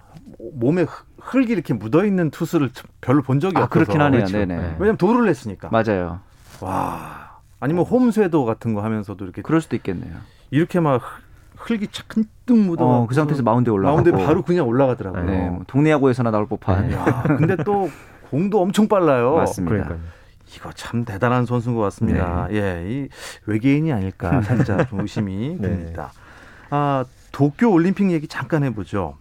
몸에 0.53 0.83
흙- 0.83 1.05
흙이 1.21 1.51
이렇게 1.51 1.73
묻어 1.73 2.05
있는 2.05 2.29
투수를 2.31 2.69
별로 3.01 3.21
본 3.21 3.39
적이 3.39 3.57
아 3.57 3.63
없어서 3.63 3.69
그렇긴 3.73 4.01
하네요. 4.01 4.19
그렇죠. 4.21 4.37
네네. 4.37 4.55
네. 4.55 4.75
왜냐면 4.79 4.97
도루를 4.97 5.25
냈으니까. 5.27 5.69
맞아요. 5.71 6.19
와 6.61 7.39
아니면 7.59 7.85
홈쇄도 7.85 8.45
같은 8.45 8.73
거 8.73 8.83
하면서도 8.83 9.23
이렇게 9.23 9.41
그럴 9.41 9.61
수도 9.61 9.75
있겠네요. 9.75 10.13
이렇게 10.51 10.79
막 10.79 11.01
흙- 11.01 11.27
흙이 11.73 11.87
잔뜩 11.87 12.27
묻어. 12.55 12.85
어, 12.85 13.07
그 13.07 13.15
상태에서 13.15 13.41
마운드에 13.43 13.71
올라가고. 13.73 13.95
마운드에 14.03 14.25
바로 14.25 14.43
그냥 14.43 14.67
올라가더라고요. 14.67 15.23
네, 15.25 15.49
뭐 15.49 15.63
동네 15.67 15.89
야구에서나 15.91 16.29
나올 16.31 16.47
법한. 16.47 16.91
야, 16.91 17.23
근데 17.23 17.55
또 17.63 17.89
공도 18.29 18.61
엄청 18.61 18.87
빨라요. 18.87 19.35
맞습니다. 19.35 19.73
그러니까요. 19.73 19.99
이거 20.55 20.71
참 20.73 21.03
대단한 21.05 21.45
선수인 21.45 21.75
것 21.75 21.81
같습니다. 21.83 22.47
예, 22.51 22.85
이 22.87 23.07
외계인이 23.45 23.91
아닐까 23.91 24.41
살짝 24.43 24.89
좀 24.89 25.01
의심이 25.01 25.57
네. 25.59 25.67
듭니다. 25.67 26.11
아, 26.69 27.05
도쿄 27.31 27.69
올림픽 27.69 28.11
얘기 28.11 28.27
잠깐 28.27 28.63
해보죠. 28.63 29.17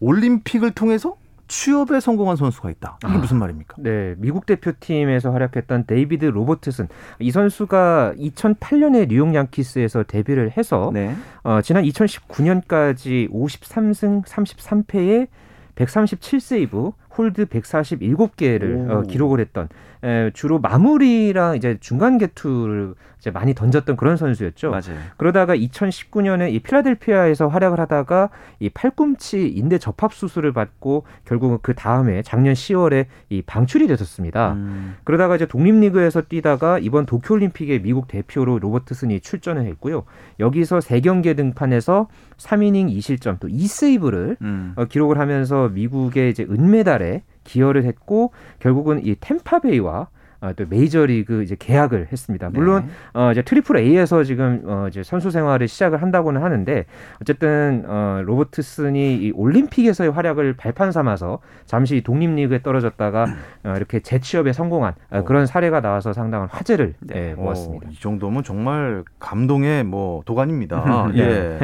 올림픽을 0.00 0.72
통해서 0.72 1.16
취업에 1.48 2.00
성공한 2.00 2.36
선수가 2.36 2.70
있다. 2.70 2.98
이게 3.04 3.12
아. 3.12 3.18
무슨 3.18 3.38
말입니까? 3.38 3.76
네, 3.78 4.14
미국 4.18 4.46
대표팀에서 4.46 5.30
활약했던 5.30 5.86
데이비드 5.86 6.24
로버트슨 6.24 6.88
이 7.20 7.30
선수가 7.30 8.14
2008년에 8.18 9.08
뉴욕 9.08 9.32
양키스에서 9.32 10.04
데뷔를 10.04 10.52
해서 10.56 10.90
네. 10.92 11.14
어, 11.44 11.60
지난 11.62 11.84
2019년까지 11.84 13.30
53승 13.30 14.24
33패에 14.24 15.28
137세이브, 15.76 16.94
홀드 17.16 17.46
147개를 17.46 18.90
어, 18.90 18.98
오. 18.98 19.02
기록을 19.02 19.40
했던 19.40 19.68
에, 20.04 20.30
주로 20.32 20.58
마무리랑 20.58 21.56
이제 21.56 21.76
중간 21.80 22.18
개투를 22.18 22.94
이제 23.18 23.30
많이 23.30 23.54
던졌던 23.54 23.96
그런 23.96 24.16
선수였죠. 24.16 24.70
맞아요. 24.70 24.98
그러다가 25.16 25.56
2019년에 25.56 26.52
이 26.52 26.60
필라델피아에서 26.60 27.48
활약을 27.48 27.80
하다가 27.80 28.30
이 28.60 28.68
팔꿈치 28.70 29.48
인대 29.48 29.78
접합 29.78 30.14
수술을 30.14 30.52
받고 30.52 31.04
결국은 31.24 31.58
그 31.60 31.74
다음에 31.74 32.22
작년 32.22 32.54
10월에 32.54 33.06
이 33.30 33.42
방출이 33.42 33.86
되었습니다. 33.88 34.52
음, 34.52 34.96
그러다가 35.04 35.34
이제 35.34 35.46
독립리그에서 35.46 36.22
뛰다가 36.22 36.78
이번 36.78 37.06
도쿄올림픽에 37.06 37.80
미국 37.80 38.06
대표로 38.06 38.58
로버트슨이 38.60 39.20
출전을 39.20 39.66
했고요. 39.66 40.04
여기서 40.38 40.78
3경기 40.78 41.36
등판에서 41.36 42.08
3이닝 42.36 42.96
2실점 42.96 43.40
또 43.40 43.48
2세이브를 43.48 44.36
음. 44.42 44.72
어, 44.76 44.84
기록을 44.84 45.18
하면서 45.18 45.68
미국의 45.68 46.30
이제 46.30 46.44
은메달에 46.44 47.22
기여를 47.46 47.84
했고 47.84 48.32
결국은 48.58 49.04
이 49.04 49.16
탬파베이와 49.18 50.08
어, 50.40 50.52
또 50.54 50.64
메이저리그 50.68 51.42
이제 51.42 51.56
계약을 51.58 52.08
했습니다. 52.12 52.50
물론 52.52 52.86
네. 52.86 53.20
어, 53.20 53.32
이제 53.32 53.42
트리플 53.42 53.76
A에서 53.76 54.24
지금 54.24 54.62
어, 54.66 54.86
이제 54.88 55.02
선수 55.02 55.30
생활을 55.30 55.68
시작을 55.68 56.02
한다고는 56.02 56.42
하는데 56.42 56.84
어쨌든 57.20 57.84
어, 57.86 58.20
로버트슨이 58.24 59.16
이 59.16 59.32
올림픽에서의 59.34 60.10
활약을 60.10 60.54
발판 60.54 60.92
삼아서 60.92 61.40
잠시 61.64 62.02
독립리그에 62.02 62.62
떨어졌다가 62.62 63.26
어, 63.64 63.74
이렇게 63.76 64.00
재취업에 64.00 64.52
성공한 64.52 64.94
어, 65.10 65.24
그런 65.24 65.46
사례가 65.46 65.80
나와서 65.80 66.12
상당한 66.12 66.48
화제를 66.50 66.94
예, 67.14 67.34
모았습니다. 67.34 67.86
어, 67.86 67.90
이 67.90 67.96
정도면 67.98 68.44
정말 68.44 69.04
감동의 69.18 69.84
뭐 69.84 70.22
도가니입니다. 70.24 71.10
네. 71.14 71.20
예. 71.20 71.58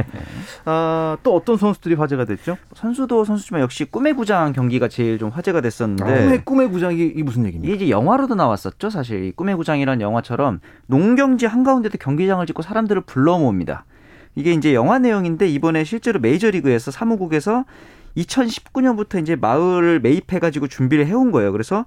아, 0.64 1.16
또 1.22 1.34
어떤 1.36 1.56
선수들이 1.56 1.94
화제가 1.94 2.24
됐죠? 2.24 2.56
선수도 2.74 3.24
선수지만 3.24 3.62
역시 3.62 3.84
꿈의 3.84 4.14
구장 4.14 4.52
경기가 4.52 4.88
제일 4.88 5.18
좀 5.18 5.30
화제가 5.30 5.60
됐었는데 5.60 6.04
꿈의 6.04 6.44
꿈의 6.44 6.68
구장이 6.70 7.22
무슨 7.22 7.44
얘기입니까? 7.46 7.74
이게 7.74 7.84
이제 7.84 7.92
영화로도 7.92 8.34
나왔 8.34 8.61
었죠, 8.68 8.90
사실. 8.90 9.24
이 9.24 9.32
꿈의 9.32 9.56
구장이라는 9.56 10.00
영화처럼 10.00 10.60
농경지 10.86 11.46
한가운데도 11.46 11.98
경기장을 11.98 12.44
짓고 12.46 12.62
사람들을 12.62 13.02
불러 13.02 13.38
모읍니다. 13.38 13.84
이게 14.34 14.52
이제 14.52 14.74
영화 14.74 14.98
내용인데 14.98 15.48
이번에 15.48 15.84
실제로 15.84 16.20
메이저리그에서 16.20 16.90
사무국에서 16.90 17.64
2019년부터 18.16 19.20
이제 19.20 19.36
마을을 19.36 20.00
매입해가지고 20.00 20.68
준비를 20.68 21.06
해온 21.06 21.32
거예요. 21.32 21.52
그래서 21.52 21.84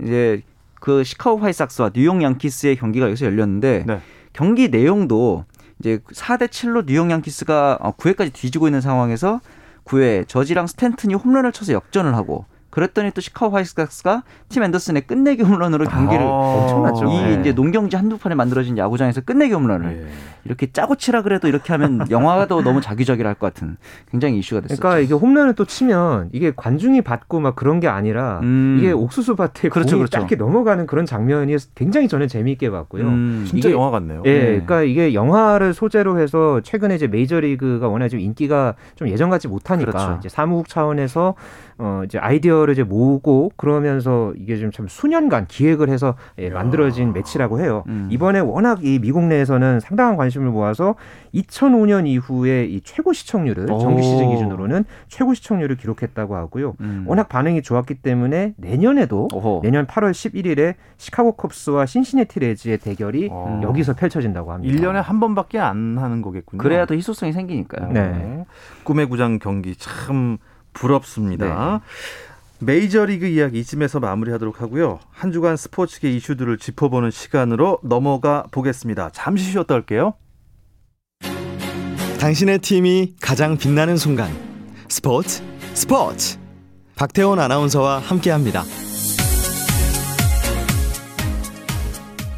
이제 0.00 0.42
그 0.80 1.04
시카고 1.04 1.38
화이삭스와 1.38 1.90
뉴욕 1.94 2.22
양키스의 2.22 2.76
경기가 2.76 3.06
여기서 3.06 3.26
열렸는데 3.26 3.84
네. 3.86 4.00
경기 4.32 4.68
내용도 4.68 5.44
이제 5.78 5.98
4대 6.12 6.48
7로 6.48 6.86
뉴욕 6.86 7.10
양키스가 7.10 7.78
9회까지 7.98 8.32
뒤지고 8.32 8.68
있는 8.68 8.80
상황에서 8.80 9.40
9회 9.84 10.28
저지랑 10.28 10.66
스탠튼이 10.66 11.14
홈런을 11.14 11.52
쳐서 11.52 11.72
역전을 11.72 12.14
하고 12.14 12.46
그랬더니 12.74 13.12
또 13.12 13.20
시카고 13.20 13.54
화이삭스가 13.54 14.24
팀 14.48 14.64
앤더슨의 14.64 15.02
끝내기 15.06 15.44
홈런으로 15.44 15.84
경기를 15.84 16.24
아, 16.24 16.28
엄청났죠. 16.28 17.04
이 17.04 17.22
네. 17.36 17.40
이제 17.40 17.52
농경지 17.52 17.94
한두 17.94 18.18
판에 18.18 18.34
만들어진 18.34 18.76
야구장에서 18.76 19.20
끝내기 19.20 19.54
홈런을 19.54 20.06
예. 20.08 20.12
이렇게 20.44 20.72
짜고 20.72 20.96
치라 20.96 21.22
그래도 21.22 21.46
이렇게 21.46 21.72
하면 21.72 22.04
영화도 22.10 22.62
너무 22.62 22.80
자기적이랄 22.80 23.34
것 23.34 23.54
같은 23.54 23.76
굉장히 24.10 24.40
이슈가 24.40 24.62
됐었죠. 24.62 24.80
그러니까 24.80 24.98
이게 24.98 25.14
홈런을 25.14 25.54
또 25.54 25.64
치면 25.64 26.30
이게 26.32 26.52
관중이 26.56 27.02
받고 27.02 27.38
막 27.38 27.54
그런 27.54 27.78
게 27.78 27.86
아니라 27.86 28.40
음. 28.42 28.78
이게 28.80 28.90
옥수수 28.90 29.36
밭에 29.36 29.68
그렇죠, 29.68 29.90
공이 29.96 29.98
그렇죠. 30.08 30.18
짧게 30.18 30.34
넘어가는 30.34 30.88
그런 30.88 31.06
장면이 31.06 31.54
굉장히 31.76 32.08
저는 32.08 32.26
재미있게 32.26 32.70
봤고요. 32.70 33.04
음, 33.04 33.44
진짜 33.46 33.68
이게- 33.68 33.76
영화 33.76 33.92
같네요. 33.92 34.22
예, 34.26 34.32
네. 34.32 34.44
그러니까 34.46 34.82
이게 34.82 35.14
영화를 35.14 35.74
소재로 35.74 36.18
해서 36.18 36.60
최근에 36.64 36.96
이제 36.96 37.06
메이저리그가 37.06 37.86
워낙 37.86 38.08
좀 38.08 38.18
인기가 38.18 38.74
좀 38.96 39.08
예전 39.08 39.30
같지 39.30 39.46
못하니까 39.46 39.92
그렇죠. 39.92 40.16
이제 40.18 40.28
사무국 40.28 40.68
차원에서 40.68 41.36
어 41.78 42.02
이제 42.04 42.18
아이디어를 42.18 42.72
이제 42.72 42.82
모으고 42.82 43.52
그러면서 43.56 44.32
이게 44.36 44.56
좀참 44.56 44.86
수년간 44.88 45.46
기획을 45.46 45.88
해서 45.88 46.14
예, 46.38 46.50
만들어진 46.50 47.12
매치라고 47.12 47.60
해요. 47.60 47.84
음. 47.88 48.08
이번에 48.10 48.40
워낙 48.40 48.84
이 48.84 48.98
미국 48.98 49.24
내에서는 49.24 49.80
상당한 49.80 50.16
관심을 50.16 50.50
모아서 50.50 50.94
2005년 51.34 52.06
이후에 52.06 52.64
이 52.66 52.80
최고 52.82 53.12
시청률을 53.12 53.70
오. 53.70 53.78
정규 53.78 54.02
시즌 54.02 54.30
기준으로는 54.30 54.84
최고 55.08 55.34
시청률을 55.34 55.76
기록했다고 55.76 56.36
하고요. 56.36 56.74
음. 56.80 57.04
워낙 57.06 57.28
반응이 57.28 57.62
좋았기 57.62 57.94
때문에 57.94 58.54
내년에도 58.56 59.28
오호. 59.32 59.60
내년 59.62 59.86
8월 59.86 60.12
11일에 60.12 60.74
시카고 60.96 61.32
컵스와 61.32 61.86
신시내티 61.86 62.40
레즈의 62.40 62.78
대결이 62.78 63.28
어. 63.30 63.60
여기서 63.62 63.94
펼쳐진다고 63.94 64.52
합니다. 64.52 64.74
1년에 64.74 65.02
한 65.02 65.20
번밖에 65.20 65.58
안 65.58 65.98
하는 65.98 66.22
거겠군요. 66.22 66.62
그래야 66.62 66.86
더 66.86 66.94
희소성이 66.94 67.32
생기니까요. 67.32 67.92
네. 67.92 68.44
꿈의 68.84 69.06
구장 69.06 69.38
경기 69.38 69.74
참 69.76 70.38
부럽습니다. 70.74 71.80
메이저리그 72.58 73.26
이야기 73.26 73.60
이쯤에서 73.60 74.00
마무리하도록 74.00 74.60
하고요. 74.60 75.00
한 75.10 75.32
주간 75.32 75.56
스포츠계 75.56 76.10
이슈들을 76.12 76.58
짚어보는 76.58 77.10
시간으로 77.10 77.78
넘어가 77.82 78.44
보겠습니다. 78.50 79.10
잠시 79.10 79.50
쉬었다 79.50 79.74
올게요. 79.74 80.14
당신의 82.20 82.60
팀이 82.60 83.16
가장 83.20 83.58
빛나는 83.58 83.96
순간 83.96 84.30
스포츠 84.88 85.42
스포츠 85.74 86.38
박태원 86.96 87.38
아나운서와 87.38 87.98
함께합니다. 87.98 88.62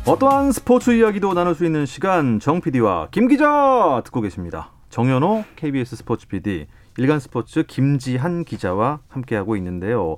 어떠한 0.07 0.53
스포츠 0.53 0.91
이야기도 0.93 1.35
나눌 1.35 1.55
수 1.55 1.65
있는 1.65 1.85
시간 1.85 2.41
정 2.41 2.61
PD와 2.61 3.09
김 3.11 3.29
기자 3.29 4.03
듣고 4.05 4.21
계십니다. 4.21 4.73
정현호 4.89 5.45
KBS 5.57 5.97
스포츠 5.97 6.27
PD, 6.29 6.67
일간 6.99 7.21
스포츠 7.21 7.65
김지한 7.65 8.45
기자와 8.45 9.01
함께하고 9.09 9.57
있는데요. 9.57 10.17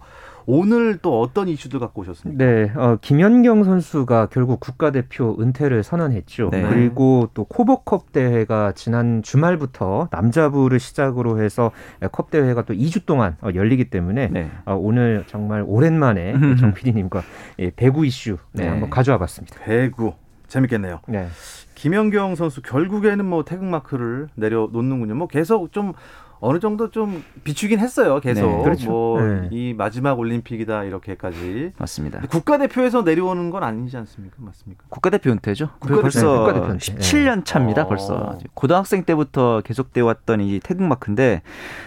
오늘 0.50 0.96
또 1.02 1.20
어떤 1.20 1.46
이슈들 1.46 1.78
갖고 1.78 2.00
오셨습니까? 2.00 2.42
네, 2.42 2.72
어, 2.74 2.96
김연경 3.02 3.64
선수가 3.64 4.28
결국 4.32 4.60
국가대표 4.60 5.36
은퇴를 5.38 5.82
선언했죠. 5.82 6.48
네. 6.50 6.62
그리고 6.62 7.28
또 7.34 7.44
코보컵 7.44 8.12
대회가 8.12 8.72
지난 8.72 9.22
주말부터 9.22 10.08
남자부를 10.10 10.80
시작으로 10.80 11.42
해서 11.42 11.70
컵 12.12 12.30
대회가 12.30 12.62
또 12.62 12.72
2주 12.72 13.04
동안 13.04 13.36
어, 13.42 13.50
열리기 13.54 13.90
때문에 13.90 14.28
네. 14.28 14.50
어, 14.64 14.74
오늘 14.74 15.24
정말 15.26 15.62
오랜만에 15.66 16.32
정 16.58 16.72
PD님과 16.72 17.22
예, 17.58 17.70
배구 17.76 18.06
이슈 18.06 18.38
네, 18.52 18.62
네. 18.62 18.68
한번 18.70 18.88
가져와 18.88 19.18
봤습니다. 19.18 19.54
배구 19.62 20.14
재밌겠네요. 20.46 21.00
네. 21.08 21.28
김연경 21.74 22.36
선수 22.36 22.62
결국에는 22.62 23.22
뭐 23.24 23.44
태극 23.44 23.66
마크를 23.66 24.28
내려놓는군요. 24.34 25.14
뭐 25.14 25.28
계속 25.28 25.72
좀 25.72 25.92
어느 26.40 26.60
정도 26.60 26.90
좀 26.90 27.22
비추긴 27.44 27.80
했어요. 27.80 28.20
계속 28.20 28.48
네, 28.48 28.62
그렇죠. 28.64 28.90
뭐 28.90 29.20
네. 29.20 29.48
이 29.50 29.74
마지막 29.76 30.18
올림픽이다 30.18 30.84
이렇게까지. 30.84 31.72
맞습니다. 31.78 32.20
국가대표에서 32.28 33.02
내려오는 33.02 33.50
건 33.50 33.64
아니지 33.64 33.96
않습니까? 33.96 34.36
맞습니까? 34.38 34.84
국가대표 34.88 35.30
은퇴죠. 35.30 35.70
국가대표, 35.78 36.02
벌써 36.02 36.32
네, 36.32 36.38
국가대표 36.38 36.66
은퇴. 36.72 36.94
17년 36.94 37.44
차입니다. 37.44 37.82
어. 37.82 37.88
벌써 37.88 38.38
고등학생 38.54 39.04
때부터 39.04 39.62
계속돼 39.64 40.00
왔던 40.00 40.40
이 40.40 40.60
태극 40.60 40.84
마크인데 40.84 41.42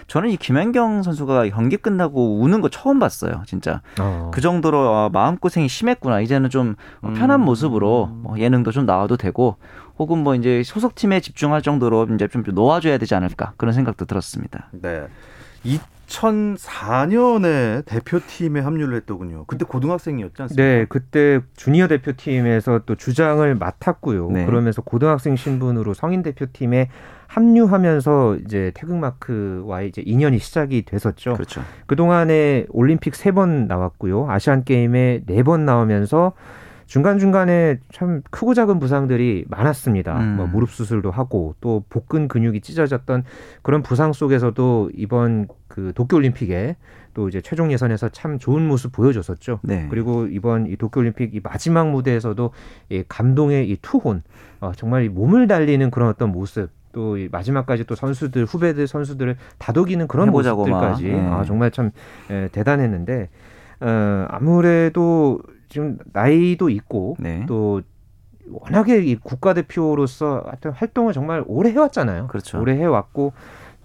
저는 0.06 0.30
이 0.30 0.36
김연경 0.36 1.02
선수가 1.02 1.48
경기 1.50 1.76
끝나고 1.76 2.40
우는 2.40 2.60
거 2.60 2.68
처음 2.68 2.98
봤어요. 2.98 3.42
진짜 3.46 3.80
어. 4.00 4.30
그 4.34 4.40
정도로 4.40 4.94
아, 4.94 5.08
마음 5.12 5.36
고생이 5.36 5.68
심했구나. 5.68 6.20
이제는 6.20 6.50
좀 6.50 6.76
어, 7.00 7.12
편한 7.16 7.40
음. 7.40 7.44
모습으로 7.44 8.10
뭐 8.12 8.38
예능도 8.38 8.70
좀 8.70 8.86
나와도 8.86 9.16
되고 9.16 9.56
혹은 10.02 10.18
뭐 10.18 10.34
이제 10.34 10.62
소속 10.64 10.94
팀에 10.96 11.20
집중할 11.20 11.62
정도로 11.62 12.08
이제 12.14 12.28
좀 12.28 12.42
놓아줘야 12.46 12.98
되지 12.98 13.14
않을까 13.14 13.54
그런 13.56 13.72
생각도 13.72 14.04
들었습니다. 14.04 14.68
네. 14.72 15.06
2004년에 15.64 17.84
대표팀에 17.86 18.60
합류를 18.60 18.96
했더군요. 18.96 19.44
그때 19.46 19.64
고등학생이었지 19.64 20.42
않습니까? 20.42 20.62
네, 20.62 20.86
그때 20.88 21.40
주니어 21.56 21.88
대표팀에서 21.88 22.80
또 22.84 22.94
주장을 22.96 23.54
맡았고요. 23.54 24.30
네. 24.30 24.44
그러면서 24.46 24.82
고등학생 24.82 25.36
신분으로 25.36 25.94
성인 25.94 26.22
대표팀에 26.22 26.88
합류하면서 27.28 28.36
이제 28.44 28.72
태극마크와의 28.74 29.88
이제 29.88 30.02
인연이 30.04 30.38
시작이 30.38 30.82
됐었죠. 30.84 31.32
그렇죠. 31.34 31.62
그동안에 31.86 32.66
올림픽 32.70 33.14
세 33.14 33.32
번 33.32 33.66
나왔고요. 33.66 34.28
아시안 34.28 34.64
게임에 34.64 35.22
네 35.26 35.42
번 35.42 35.64
나오면서 35.64 36.32
중간 36.92 37.18
중간에 37.18 37.78
참 37.90 38.20
크고 38.30 38.52
작은 38.52 38.78
부상들이 38.78 39.46
많았습니다. 39.48 40.20
음. 40.20 40.36
뭐 40.36 40.46
무릎 40.46 40.68
수술도 40.68 41.10
하고 41.10 41.54
또 41.62 41.84
복근 41.88 42.28
근육이 42.28 42.60
찢어졌던 42.60 43.24
그런 43.62 43.82
부상 43.82 44.12
속에서도 44.12 44.90
이번 44.94 45.48
그 45.68 45.94
도쿄올림픽에 45.94 46.76
또 47.14 47.30
이제 47.30 47.40
최종 47.40 47.72
예선에서 47.72 48.10
참 48.10 48.38
좋은 48.38 48.68
모습 48.68 48.92
보여줬었죠. 48.92 49.60
네. 49.62 49.86
그리고 49.88 50.26
이번 50.26 50.66
이 50.66 50.76
도쿄올림픽 50.76 51.34
이 51.34 51.40
마지막 51.42 51.88
무대에서도 51.88 52.50
이 52.90 53.04
감동의 53.08 53.70
이 53.70 53.78
투혼, 53.80 54.22
어, 54.60 54.72
정말 54.76 55.04
이 55.04 55.08
몸을 55.08 55.46
달리는 55.46 55.90
그런 55.90 56.10
어떤 56.10 56.30
모습. 56.30 56.68
또이 56.92 57.30
마지막까지 57.32 57.84
또 57.84 57.94
선수들 57.94 58.44
후배들 58.44 58.86
선수들을 58.86 59.38
다독이는 59.56 60.08
그런 60.08 60.30
모습들까지 60.30 61.08
막. 61.08 61.18
예. 61.18 61.18
아, 61.18 61.42
정말 61.42 61.70
참 61.70 61.90
에, 62.28 62.48
대단했는데 62.48 63.30
어, 63.80 64.26
아무래도 64.28 65.40
지금 65.72 65.96
나이도 66.12 66.68
있고 66.68 67.16
네. 67.18 67.46
또 67.48 67.80
워낙에 68.50 69.02
이 69.02 69.16
국가대표로서 69.16 70.42
하여튼 70.44 70.70
활동을 70.72 71.14
정말 71.14 71.42
오래 71.46 71.70
해왔잖아요. 71.70 72.26
그렇죠. 72.26 72.60
오래 72.60 72.76
해왔고 72.76 73.32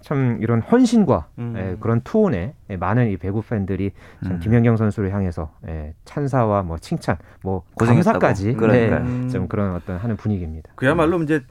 참 0.02 0.36
이런 0.42 0.60
헌신과 0.60 1.28
음. 1.38 1.54
예, 1.56 1.76
그런 1.80 2.02
투혼에 2.02 2.52
예, 2.68 2.76
많은 2.76 3.08
이 3.10 3.16
배구 3.16 3.40
팬들이 3.40 3.92
참 4.22 4.32
음. 4.32 4.40
김연경 4.40 4.76
선수를 4.76 5.14
향해서 5.14 5.50
예, 5.66 5.94
찬사와 6.04 6.62
뭐 6.62 6.76
칭찬, 6.76 7.16
뭐. 7.42 7.64
감사까지 7.78 8.52
그러니까요. 8.52 9.00
음. 9.00 9.28
좀 9.30 9.48
그런 9.48 9.74
어떤 9.74 9.96
하는 9.96 10.16
분위기입니다. 10.16 10.72
그야말로 10.74 11.22
이제 11.22 11.42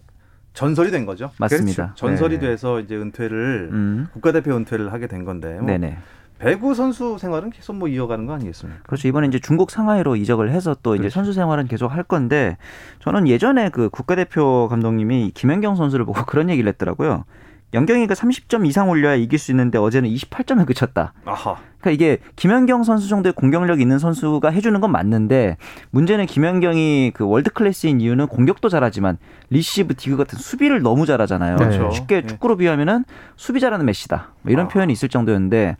전설이 0.53 0.91
된 0.91 1.07
거죠. 1.07 1.31
맞습니다. 1.39 1.83
그렇죠. 1.83 1.95
전설이 1.95 2.39
네. 2.39 2.49
돼서 2.49 2.79
이제 2.79 2.95
은퇴를 2.95 3.69
음. 3.71 4.07
국가대표 4.13 4.55
은퇴를 4.55 4.93
하게 4.93 5.07
된 5.07 5.25
건데 5.25 5.55
뭐 5.55 5.65
네네. 5.65 5.97
배구 6.39 6.75
선수 6.75 7.17
생활은 7.19 7.49
계속 7.49 7.75
뭐 7.75 7.87
이어가는 7.87 8.25
거 8.25 8.33
아니겠습니까? 8.33 8.81
그렇죠. 8.83 9.07
이번에 9.07 9.27
이제 9.27 9.39
중국 9.39 9.71
상하이로 9.71 10.15
이적을 10.15 10.51
해서 10.51 10.75
또 10.83 10.95
이제 10.95 11.03
그렇죠. 11.03 11.13
선수 11.15 11.33
생활은 11.33 11.67
계속 11.67 11.87
할 11.87 12.03
건데 12.03 12.57
저는 12.99 13.27
예전에 13.27 13.69
그 13.69 13.89
국가대표 13.89 14.67
감독님이 14.69 15.31
김연경 15.33 15.75
선수를 15.75 16.05
보고 16.05 16.23
그런 16.25 16.49
얘기를 16.49 16.67
했더라고요. 16.69 17.25
연경이가 17.73 18.13
30점 18.13 18.65
이상 18.65 18.89
올려야 18.89 19.15
이길 19.15 19.37
수 19.37 19.51
있는데 19.51 19.77
어제는 19.77 20.09
28점에 20.09 20.65
그쳤다. 20.65 21.13
아하. 21.25 21.57
그러니까 21.79 21.91
이게 21.91 22.19
김연경 22.35 22.83
선수 22.83 23.09
정도의 23.09 23.33
공격력 23.33 23.81
있는 23.81 23.99
선수가 23.99 24.49
해주는 24.49 24.79
건 24.79 24.91
맞는데 24.91 25.57
문제는 25.91 26.27
김연경이 26.27 27.11
그 27.13 27.25
월드 27.25 27.49
클래스인 27.51 27.99
이유는 27.99 28.27
공격도 28.27 28.69
잘하지만 28.69 29.17
리시브 29.49 29.95
디그 29.95 30.17
같은 30.17 30.39
수비를 30.39 30.81
너무 30.81 31.05
잘하잖아요. 31.05 31.57
그렇죠. 31.57 31.91
쉽게 31.91 32.15
예. 32.15 32.25
축구로 32.25 32.57
비하면은 32.57 33.03
수비 33.35 33.59
잘하는 33.59 33.85
메시다. 33.85 34.33
뭐 34.43 34.51
이런 34.51 34.65
아. 34.65 34.69
표현이 34.69 34.93
있을 34.93 35.09
정도였는데 35.09 35.75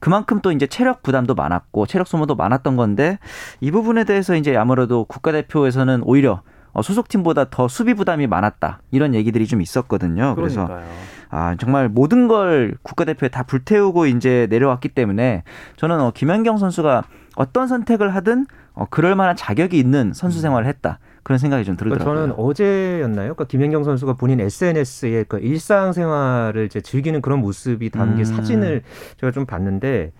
그만큼 0.00 0.40
또 0.40 0.50
이제 0.50 0.66
체력 0.66 1.02
부담도 1.02 1.34
많았고 1.34 1.86
체력 1.86 2.08
소모도 2.08 2.34
많았던 2.34 2.76
건데 2.76 3.18
이 3.60 3.70
부분에 3.70 4.04
대해서 4.04 4.34
이제 4.34 4.56
아무래도 4.56 5.04
국가대표에서는 5.04 6.02
오히려 6.04 6.42
어, 6.72 6.82
소속팀보다 6.82 7.50
더 7.50 7.68
수비 7.68 7.94
부담이 7.94 8.26
많았다 8.26 8.80
이런 8.90 9.14
얘기들이 9.14 9.46
좀 9.46 9.60
있었거든요. 9.60 10.34
그래서. 10.34 10.68
아 11.32 11.54
정말 11.60 11.88
모든 11.88 12.26
걸 12.26 12.74
국가대표에 12.82 13.28
다 13.28 13.44
불태우고 13.44 14.06
이제 14.06 14.48
내려왔기 14.50 14.88
때문에 14.88 15.44
저는 15.76 16.00
어, 16.00 16.10
김연경 16.12 16.58
선수가 16.58 17.04
어떤 17.36 17.68
선택을 17.68 18.14
하든 18.16 18.46
어, 18.74 18.86
그럴 18.90 19.14
만한 19.14 19.36
자격이 19.36 19.78
있는 19.78 20.12
선수 20.12 20.40
생활을 20.40 20.66
했다 20.66 20.98
그런 21.22 21.38
생각이 21.38 21.64
좀 21.64 21.76
그러니까 21.76 21.98
들더라고요. 21.98 22.28
저는 22.28 22.44
어제였나요? 22.44 23.34
그러니까 23.34 23.44
김연경 23.44 23.84
선수가 23.84 24.14
본인 24.14 24.40
SNS에 24.40 25.24
그 25.28 25.38
일상생활을 25.38 26.66
이제 26.66 26.80
즐기는 26.80 27.20
그런 27.20 27.40
모습이 27.40 27.90
담긴 27.90 28.20
음. 28.20 28.24
사진을 28.24 28.82
제가 29.18 29.30
좀 29.32 29.46
봤는데 29.46 30.12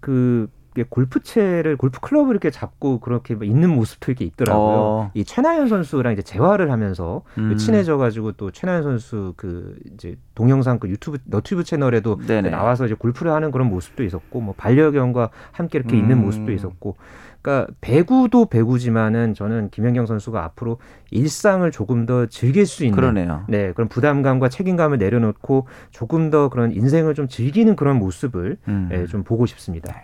그 0.00 0.48
골프채를 0.84 1.76
골프 1.76 2.00
클럽을 2.00 2.30
이렇게 2.30 2.50
잡고 2.50 3.00
그렇게 3.00 3.34
막 3.34 3.44
있는 3.44 3.70
모습도 3.70 4.12
이렇게 4.12 4.24
있더라고요. 4.26 4.76
어. 4.78 5.10
이 5.14 5.24
최나연 5.24 5.68
선수랑 5.68 6.12
이제 6.12 6.22
재활을 6.22 6.70
하면서 6.70 7.22
음. 7.38 7.56
친해져가지고 7.56 8.32
또 8.32 8.50
최나연 8.50 8.82
선수 8.82 9.34
그 9.36 9.76
이제 9.94 10.16
동영상 10.34 10.78
그 10.78 10.88
유튜브 10.88 11.18
너튜브 11.24 11.64
채널에도 11.64 12.18
네네. 12.26 12.50
나와서 12.50 12.86
이제 12.86 12.94
골프를 12.94 13.32
하는 13.32 13.50
그런 13.50 13.68
모습도 13.68 14.04
있었고 14.04 14.40
뭐 14.40 14.54
반려견과 14.56 15.30
함께 15.52 15.78
이렇게 15.78 15.96
있는 15.96 16.18
음. 16.18 16.24
모습도 16.26 16.52
있었고 16.52 16.96
그러니까 17.42 17.72
배구도 17.80 18.46
배구지만은 18.46 19.34
저는 19.34 19.70
김연경 19.70 20.06
선수가 20.06 20.42
앞으로 20.42 20.78
일상을 21.10 21.68
조금 21.70 22.04
더 22.06 22.26
즐길 22.26 22.66
수 22.66 22.84
있는 22.84 22.96
그러네요. 22.96 23.44
네 23.48 23.72
그런 23.72 23.88
부담감과 23.88 24.48
책임감을 24.48 24.98
내려놓고 24.98 25.66
조금 25.90 26.30
더 26.30 26.48
그런 26.48 26.72
인생을 26.72 27.14
좀 27.14 27.28
즐기는 27.28 27.74
그런 27.76 27.98
모습을 27.98 28.58
음. 28.68 28.88
예, 28.92 29.06
좀 29.06 29.22
보고 29.22 29.46
싶습니다. 29.46 29.94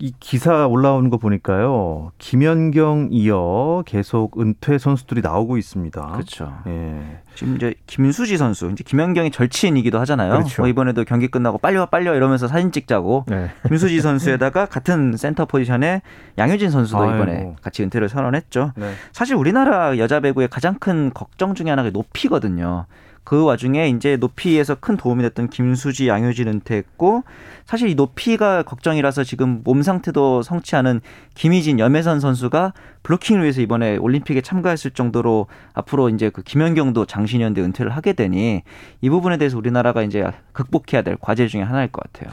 이 0.00 0.12
기사 0.18 0.66
올라오는 0.66 1.08
거 1.08 1.18
보니까요. 1.18 2.10
김연경 2.18 3.08
이어 3.12 3.84
계속 3.86 4.40
은퇴 4.40 4.76
선수들이 4.76 5.20
나오고 5.20 5.56
있습니다. 5.56 6.00
그렇죠. 6.12 6.52
예. 6.66 7.20
지금 7.36 7.54
이제 7.56 7.74
김수지 7.86 8.36
선수, 8.36 8.68
이제 8.72 8.82
김연경의 8.84 9.30
절친이기도 9.30 10.00
하잖아요. 10.00 10.32
그렇죠. 10.32 10.62
뭐 10.62 10.68
이번에도 10.68 11.04
경기 11.04 11.28
끝나고 11.28 11.58
빨리 11.58 11.76
와 11.76 11.86
빨리 11.86 12.08
와 12.08 12.14
이러면서 12.16 12.48
사진 12.48 12.72
찍자고 12.72 13.24
네. 13.28 13.50
김수지 13.68 14.00
선수에다가 14.00 14.66
같은 14.66 15.16
센터 15.16 15.44
포지션에 15.44 16.02
양효진 16.38 16.70
선수도 16.70 17.04
이번에 17.04 17.36
아이고. 17.36 17.56
같이 17.62 17.84
은퇴를 17.84 18.08
선언했죠. 18.08 18.72
네. 18.76 18.92
사실 19.12 19.36
우리나라 19.36 19.96
여자 19.98 20.18
배구의 20.18 20.48
가장 20.48 20.74
큰 20.74 21.12
걱정 21.14 21.54
중에 21.54 21.70
하나가 21.70 21.90
높이거든요. 21.90 22.86
그 23.24 23.42
와중에 23.42 23.88
이제 23.88 24.16
높이에서 24.16 24.74
큰 24.74 24.96
도움이 24.96 25.22
됐던 25.22 25.48
김수지, 25.48 26.08
양효진 26.08 26.46
은퇴했고 26.46 27.24
사실 27.64 27.88
이 27.88 27.94
높이가 27.94 28.62
걱정이라서 28.62 29.24
지금 29.24 29.62
몸 29.64 29.82
상태도 29.82 30.42
않은 30.76 31.00
김희진, 31.34 31.78
염혜선 31.78 32.20
선수가 32.20 32.74
블로킹을 33.02 33.42
위해서 33.42 33.62
이번에 33.62 33.96
올림픽에 33.96 34.42
참가했을 34.42 34.90
정도로 34.90 35.46
앞으로 35.72 36.10
이제 36.10 36.28
그 36.28 36.42
김연경도 36.42 37.06
장신현대 37.06 37.62
은퇴를 37.62 37.90
하게 37.92 38.12
되니 38.12 38.62
이 39.00 39.10
부분에 39.10 39.38
대해서 39.38 39.56
우리나라가 39.56 40.02
이제 40.02 40.30
극복해야 40.52 41.02
될 41.02 41.16
과제 41.18 41.48
중에 41.48 41.62
하나일 41.62 41.88
것 41.90 42.02
같아요. 42.04 42.30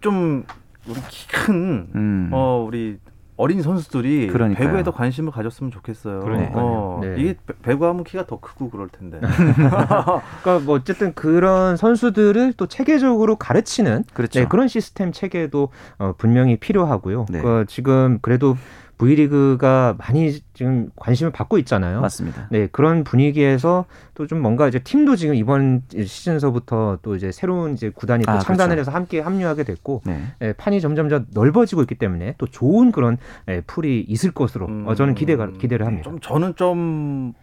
좀 0.00 0.44
우리 0.86 1.00
키큰 1.08 1.88
음. 1.94 2.30
어, 2.32 2.64
우리 2.66 2.98
어린 3.36 3.62
선수들이 3.62 4.28
그러니까요. 4.28 4.66
배구에 4.68 4.82
더 4.84 4.92
관심을 4.92 5.32
가졌으면 5.32 5.72
좋겠어요. 5.72 6.20
어, 6.54 7.00
네. 7.02 7.14
이게 7.18 7.34
배- 7.46 7.54
배구하면 7.62 8.04
키가 8.04 8.26
더 8.26 8.38
크고 8.38 8.70
그럴 8.70 8.88
텐데. 8.88 9.18
그러니까 9.24 10.58
뭐 10.64 10.76
어쨌든 10.76 11.12
그런 11.14 11.76
선수들을 11.76 12.52
또 12.56 12.66
체계적으로 12.66 13.36
가르치는 13.36 14.04
그렇죠. 14.14 14.40
네, 14.40 14.46
그런 14.46 14.68
시스템 14.68 15.10
체계도 15.12 15.68
어, 15.98 16.14
분명히 16.16 16.56
필요하고요. 16.56 17.26
네. 17.30 17.40
그 17.42 17.64
지금 17.68 18.18
그래도 18.22 18.56
V리그가 18.98 19.96
많이 19.98 20.40
지금 20.52 20.90
관심을 20.96 21.32
받고 21.32 21.58
있잖아요. 21.58 22.00
맞습니다. 22.00 22.48
네, 22.50 22.68
그런 22.70 23.04
분위기에서 23.04 23.86
또 24.14 24.26
좀 24.26 24.40
뭔가 24.40 24.68
이제 24.68 24.78
팀도 24.78 25.16
지금 25.16 25.34
이번 25.34 25.82
시즌서부터 25.90 26.98
또 27.02 27.16
이제 27.16 27.30
새로운 27.32 27.74
이제 27.74 27.90
구단이 27.90 28.24
또 28.24 28.32
아, 28.32 28.38
창단을 28.38 28.76
그렇죠. 28.76 28.90
해서 28.90 28.96
함께 28.96 29.20
합류하게 29.20 29.64
됐고 29.64 30.02
네. 30.06 30.22
예, 30.40 30.52
판이 30.52 30.80
점점 30.80 31.08
더 31.08 31.22
넓어지고 31.32 31.82
있기 31.82 31.96
때문에 31.96 32.34
또 32.38 32.46
좋은 32.46 32.92
그런 32.92 33.18
예, 33.48 33.60
풀이 33.66 34.00
있을 34.08 34.30
것으로 34.30 34.66
음, 34.66 34.84
어, 34.86 34.94
저는 34.94 35.14
기대가 35.14 35.50
기대를 35.50 35.86
합니다. 35.86 36.04
좀 36.04 36.20
저는 36.20 36.54
좀 36.56 37.34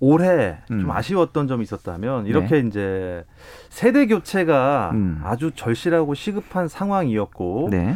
올해 0.00 0.58
음. 0.70 0.80
좀 0.80 0.90
아쉬웠던 0.90 1.46
점이 1.46 1.62
있었다면 1.62 2.26
이렇게 2.26 2.58
이제 2.58 3.24
세대 3.68 4.06
교체가 4.06 4.90
음. 4.94 5.20
아주 5.22 5.52
절실하고 5.54 6.14
시급한 6.14 6.68
상황이었고 6.68 7.68
네. 7.70 7.94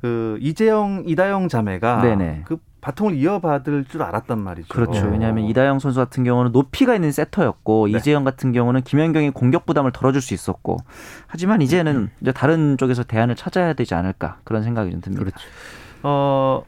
그 0.00 0.38
이재영 0.40 1.04
이다영 1.06 1.48
자매가 1.48 2.02
네네. 2.02 2.42
그 2.44 2.58
바통을 2.80 3.14
이어받을 3.14 3.84
줄 3.86 4.02
알았단 4.02 4.38
말이죠. 4.38 4.68
그렇죠. 4.68 5.06
어. 5.06 5.10
왜냐하면 5.10 5.44
이다영 5.44 5.80
선수 5.80 5.98
같은 5.98 6.22
경우는 6.22 6.52
높이가 6.52 6.94
있는 6.94 7.10
세터였고 7.10 7.88
네. 7.88 7.98
이재영 7.98 8.24
같은 8.24 8.52
경우는 8.52 8.82
김연경이 8.82 9.30
공격 9.30 9.66
부담을 9.66 9.90
덜어줄 9.90 10.20
수 10.20 10.32
있었고 10.34 10.78
하지만 11.26 11.60
이제는 11.60 12.10
이제 12.20 12.32
다른 12.32 12.76
쪽에서 12.78 13.02
대안을 13.02 13.34
찾아야 13.34 13.72
되지 13.72 13.94
않을까 13.94 14.38
그런 14.44 14.62
생각이 14.62 14.90
좀 14.92 15.00
듭니다. 15.00 15.24
그렇죠. 15.24 15.44
어 16.04 16.62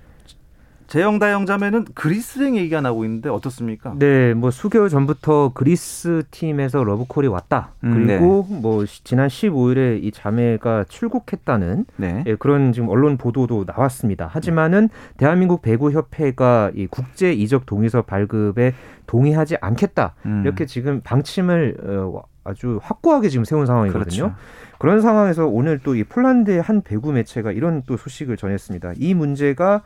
재영 0.91 1.21
다영 1.21 1.47
자매는 1.47 1.85
그리스행 1.95 2.57
얘기가 2.57 2.81
나오고 2.81 3.05
있는데 3.05 3.29
어떻습니까? 3.29 3.95
네, 3.97 4.35
뭐 4.35 4.51
수개월 4.51 4.89
전부터 4.89 5.53
그리스 5.55 6.25
팀에서 6.33 6.83
러브콜이 6.83 7.29
왔다. 7.29 7.75
음, 7.85 7.93
그리고 7.95 8.43
뭐 8.51 8.85
시- 8.87 9.05
지난 9.05 9.29
15일에 9.29 10.03
이 10.03 10.11
자매가 10.11 10.87
출국했다는 10.89 11.85
네. 11.97 12.25
예, 12.27 12.35
그런 12.35 12.73
지금 12.73 12.89
언론 12.89 13.19
보도도 13.19 13.67
나왔습니다. 13.69 14.29
하지만은 14.33 14.89
대한민국 15.17 15.63
배구 15.63 15.93
협회가 15.93 16.73
이 16.75 16.89
국제 16.89 17.33
이적 17.33 17.67
동의서 17.67 18.03
발급에 18.03 18.75
동의하지 19.07 19.59
않겠다. 19.61 20.15
음. 20.27 20.43
이렇게 20.45 20.67
지금 20.67 21.03
방침을 21.05 21.77
어, 21.85 22.23
아주 22.43 22.81
확고하게 22.83 23.29
지금 23.29 23.45
세운 23.45 23.65
상황이거든요. 23.65 24.23
그렇죠. 24.25 24.35
그런 24.81 25.01
상황에서 25.03 25.47
오늘 25.47 25.79
또 25.79 25.95
이 25.95 26.03
폴란드의 26.03 26.61
한 26.63 26.83
배구 26.83 27.13
매체가 27.13 27.53
이런 27.53 27.85
또 27.87 27.97
소식을 27.97 28.37
전했습니다. 28.37 28.95
이 28.97 29.15
문제가 29.15 29.83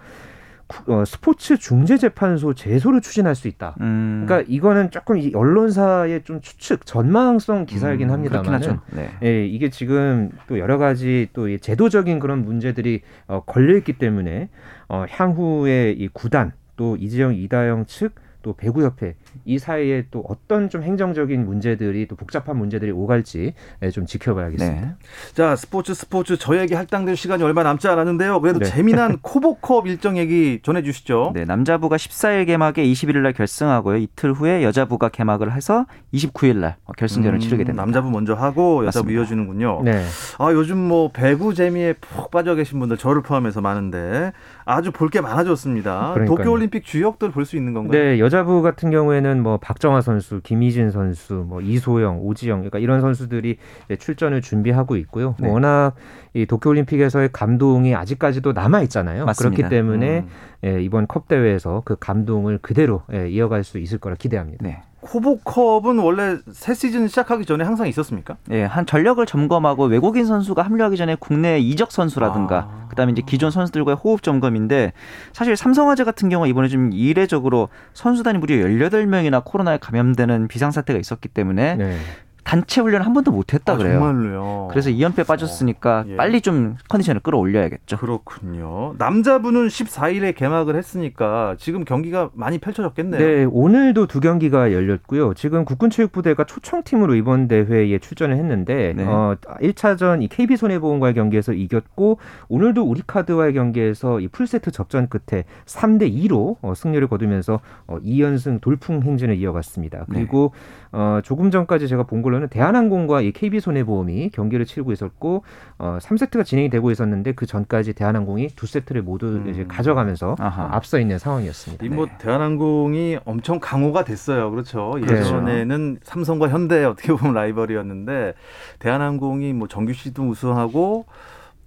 스포츠 1.07 1.57
중재 1.59 1.99
재판소 1.99 2.55
제소를 2.55 3.01
추진할 3.01 3.35
수 3.35 3.49
있다. 3.49 3.77
음. 3.81 4.25
그러니까 4.27 4.51
이거는 4.51 4.91
조금 4.91 5.19
이 5.19 5.33
언론사의 5.35 6.25
좀 6.25 6.41
추측, 6.41 6.87
전망성 6.87 7.67
기사이긴 7.67 8.09
음, 8.11 8.25
그렇긴 8.25 8.35
합니다만, 8.35 8.55
하죠. 8.55 8.81
네. 8.91 9.11
예, 9.23 9.47
이게 9.47 9.71
지금 9.71 10.31
또 10.49 10.59
여러 10.59 10.79
가지 10.79 11.29
또이 11.33 11.59
제도적인 11.61 12.19
그런 12.19 12.45
문제들이 12.45 13.03
어, 13.27 13.43
걸려 13.45 13.77
있기 13.77 13.95
때문에 13.95 14.49
어, 14.89 15.05
향후에 15.09 15.93
이 15.93 16.09
구단 16.09 16.53
또 16.77 16.97
이재영 16.97 17.35
이다영 17.35 17.87
측 17.87 18.15
또 18.45 18.53
배구협회 18.53 19.15
이 19.47 19.59
사이에 19.59 20.05
또 20.11 20.23
어떤 20.29 20.69
좀 20.69 20.83
행정적인 20.83 21.45
문제들이 21.45 22.07
또 22.07 22.15
복잡한 22.15 22.59
문제들이 22.59 22.93
오갈지 22.93 23.55
예, 23.83 23.91
좀 23.91 24.05
지켜봐야겠습니다. 24.05 24.81
네. 24.81 24.95
자 25.33 25.57
스포츠 25.57 25.95
스포츠 25.95 26.37
저에게 26.37 26.75
할당될 26.75 27.17
시간이 27.17 27.43
얼마 27.43 27.63
남지 27.63 27.89
않았는데요. 27.89 28.41
그래도 28.43 28.59
네. 28.61 28.67
재미난 28.67 29.19
코보컵 29.23 29.87
일정 29.87 30.19
얘기 30.19 30.61
전해주시죠. 30.63 31.33
네, 31.35 31.47
남자부가 31.47 31.97
14일 31.97 32.47
개막에 32.47 32.85
21일 32.85 33.19
날 33.23 33.33
결승하고요. 33.33 33.97
이틀 33.97 34.35
후에 34.35 34.63
여자부가 34.63 35.09
개막을 35.09 35.53
해서 35.53 35.87
29일 36.13 36.59
날 36.59 36.77
결승전을 36.99 37.39
음, 37.39 37.41
치르게 37.41 37.65
됩니다. 37.65 37.83
남자부 37.83 38.11
먼저 38.11 38.35
하고 38.35 38.85
여자부 38.85 39.07
맞습니다. 39.07 39.21
이어지는군요. 39.21 39.83
네. 39.85 40.05
아 40.39 40.53
요즘 40.53 40.77
뭐 40.77 41.11
배구 41.11 41.55
재미에 41.55 41.95
푹 41.95 42.31
빠져 42.31 42.55
계신 42.55 42.79
분들 42.79 42.99
저를 42.99 43.23
포함해서 43.23 43.63
많은데 43.63 44.33
아주 44.65 44.91
볼 44.93 45.11
게 45.11 45.21
많아졌습니다. 45.21 46.13
그러니까요. 46.15 46.37
도쿄올림픽 46.37 46.85
주역들 46.85 47.31
볼 47.31 47.45
수 47.45 47.57
있는 47.57 47.75
건가요? 47.75 48.01
네, 48.03 48.19
여자부 48.19 48.63
같은 48.63 48.91
경우에는 48.91 49.43
뭐 49.43 49.59
박정아 49.59 50.01
선수, 50.01 50.41
김희진 50.43 50.91
선수, 50.91 51.35
뭐 51.47 51.61
이소영, 51.61 52.21
오지영, 52.23 52.61
그러니까 52.61 52.79
이런 52.79 53.01
선수들이 53.01 53.59
출전을 53.99 54.41
준비하고 54.41 54.97
있고요. 54.97 55.35
네. 55.39 55.49
워낙 55.49 55.93
이 56.33 56.47
도쿄올림픽에서의 56.47 57.31
감동이 57.33 57.95
아직까지도 57.95 58.53
남아 58.53 58.83
있잖아요. 58.83 59.25
맞습니다. 59.27 59.57
그렇기 59.57 59.75
때문에 59.75 60.19
음. 60.21 60.29
예, 60.65 60.83
이번 60.83 61.07
컵 61.07 61.29
대회에서 61.29 61.83
그 61.85 61.97
감동을 62.01 62.59
그대로 62.63 63.03
예, 63.13 63.29
이어갈 63.29 63.63
수 63.65 63.79
있을 63.79 63.99
거라 63.99 64.17
기대합니다. 64.17 64.67
네. 64.67 64.83
코보컵은 65.05 65.99
원래 65.99 66.39
새 66.51 66.75
시즌 66.75 67.07
시작하기 67.09 67.45
전에 67.45 67.65
항상 67.65 67.87
있었습니까? 67.87 68.37
예, 68.51 68.65
한 68.65 68.87
전력을 68.87 69.25
점검하고 69.25 69.85
외국인 69.85 70.25
선수가 70.25 70.63
합류하기 70.63 70.97
전에 70.97 71.17
국내 71.19 71.59
이적 71.59 71.93
선수라든가 71.93 72.57
아. 72.57 72.89
그다음에 72.89 73.13
이제 73.13 73.23
기존 73.25 73.51
선수들과의 73.51 73.97
호흡 74.03 74.23
점검인데 74.23 74.93
사실 75.33 75.57
삼성화재 75.57 76.05
같은 76.05 76.29
경우 76.29 76.47
이번에 76.47 76.69
좀 76.69 76.93
이례적으로 76.93 77.69
선수단이 77.93 78.39
무려 78.39 78.57
18명이나 78.57 79.43
코로나에 79.45 79.79
감염되는 79.79 80.49
비상 80.49 80.71
사태가 80.71 80.99
있었기 80.99 81.29
때문에 81.29 81.77
네. 81.77 81.97
단체 82.45 82.81
훈련 82.81 83.03
한 83.03 83.13
번도 83.15 83.31
못 83.33 83.55
했다 83.55 83.73
아, 83.73 83.77
그래요. 83.77 83.99
정말로요. 83.99 84.69
그래서 84.71 84.91
2연패 84.91 85.27
빠졌으니까 85.27 86.01
어, 86.01 86.05
예. 86.09 86.17
빨리 86.17 86.41
좀 86.41 86.77
컨디션을 86.89 87.21
끌어올려야겠죠. 87.23 87.97
그렇군요. 87.97 88.95
남자분은 88.99 89.69
14일에 89.69 90.35
개막을 90.37 90.77
했으니까 90.77 91.57
지금 91.59 91.85
경기가 91.85 92.31
많이 92.35 92.59
펼쳐졌겠네요. 92.59 93.21
네, 93.21 93.45
오늘도 93.51 94.07
두 94.07 94.21
경기가 94.21 94.73
열렸고요. 94.73 95.35
지금 95.35 95.65
국군체육부대가 95.65 96.45
초청팀으로 96.45 97.15
이번 97.15 97.49
대회에 97.49 97.99
출전을 97.99 98.37
했는데 98.37 98.93
네. 98.95 99.05
어, 99.05 99.37
1차전 99.61 100.23
이 100.23 100.29
KB 100.29 100.57
손해보험과의 100.57 101.15
경기에서 101.15 101.53
이겼고 101.53 102.19
오늘도 102.49 102.83
우리카드와의 102.85 103.55
경기에서 103.55 104.21
이 104.21 104.29
풀세트 104.29 104.71
접전 104.71 105.09
끝에 105.09 105.45
3대 105.65 106.13
2로 106.13 106.57
어, 106.61 106.75
승리를 106.75 107.07
거두면서 107.09 107.61
어, 107.87 107.99
2연승 108.01 108.61
돌풍 108.61 109.03
행진을 109.03 109.37
이어갔습니다. 109.37 110.05
그리고 110.11 110.53
어, 110.97 111.21
조금 111.25 111.51
전까지 111.51 111.89
제가 111.89 112.05
본 112.05 112.23
걸로는 112.23 112.49
대한항공과 112.49 113.21
이 113.21 113.33
KB 113.33 113.59
손해보험이 113.59 114.31
경기를 114.31 114.65
치르고 114.65 114.93
있었고 114.93 115.43
어, 115.77 115.99
3세트가 116.01 116.45
진행이 116.45 116.71
되고 116.71 116.93
있었는데 116.93 117.33
그 117.33 117.47
전까지 117.47 117.95
대한항공이 117.95 118.49
두 118.55 118.69
세트를 118.69 119.03
모두 119.03 119.27
음. 119.27 119.49
이제 119.49 119.65
가져가면서 119.67 120.37
아하. 120.39 120.67
어, 120.67 120.69
앞서 120.71 121.01
있는 121.01 121.19
상황이었습니다. 121.19 121.85
이뭐 121.85 122.07
대한항공이 122.19 123.19
엄청 123.25 123.59
강호가 123.59 124.05
됐어요. 124.05 124.53
그렇죠. 124.53 124.93
그렇죠. 124.93 125.17
예전에는 125.17 125.99
삼성과 126.05 126.49
현대 126.49 126.85
어떻게 126.85 127.13
보면 127.13 127.35
라이벌이었는데 127.35 128.35
대한항공이 128.79 129.53
뭐 129.53 129.67
정규 129.67 129.93
시도 129.93 130.29
우승하고 130.29 131.07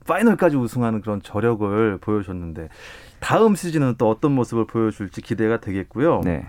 파이널까지 0.08 0.56
우승하는 0.56 1.02
그런 1.02 1.22
저력을 1.22 1.98
보여줬는데 2.00 2.70
다음 3.20 3.56
시즌은 3.56 3.96
또 3.98 4.10
어떤 4.10 4.32
모습을 4.32 4.68
보여줄지 4.68 5.22
기대가 5.22 5.60
되겠고요. 5.60 6.22
네. 6.24 6.46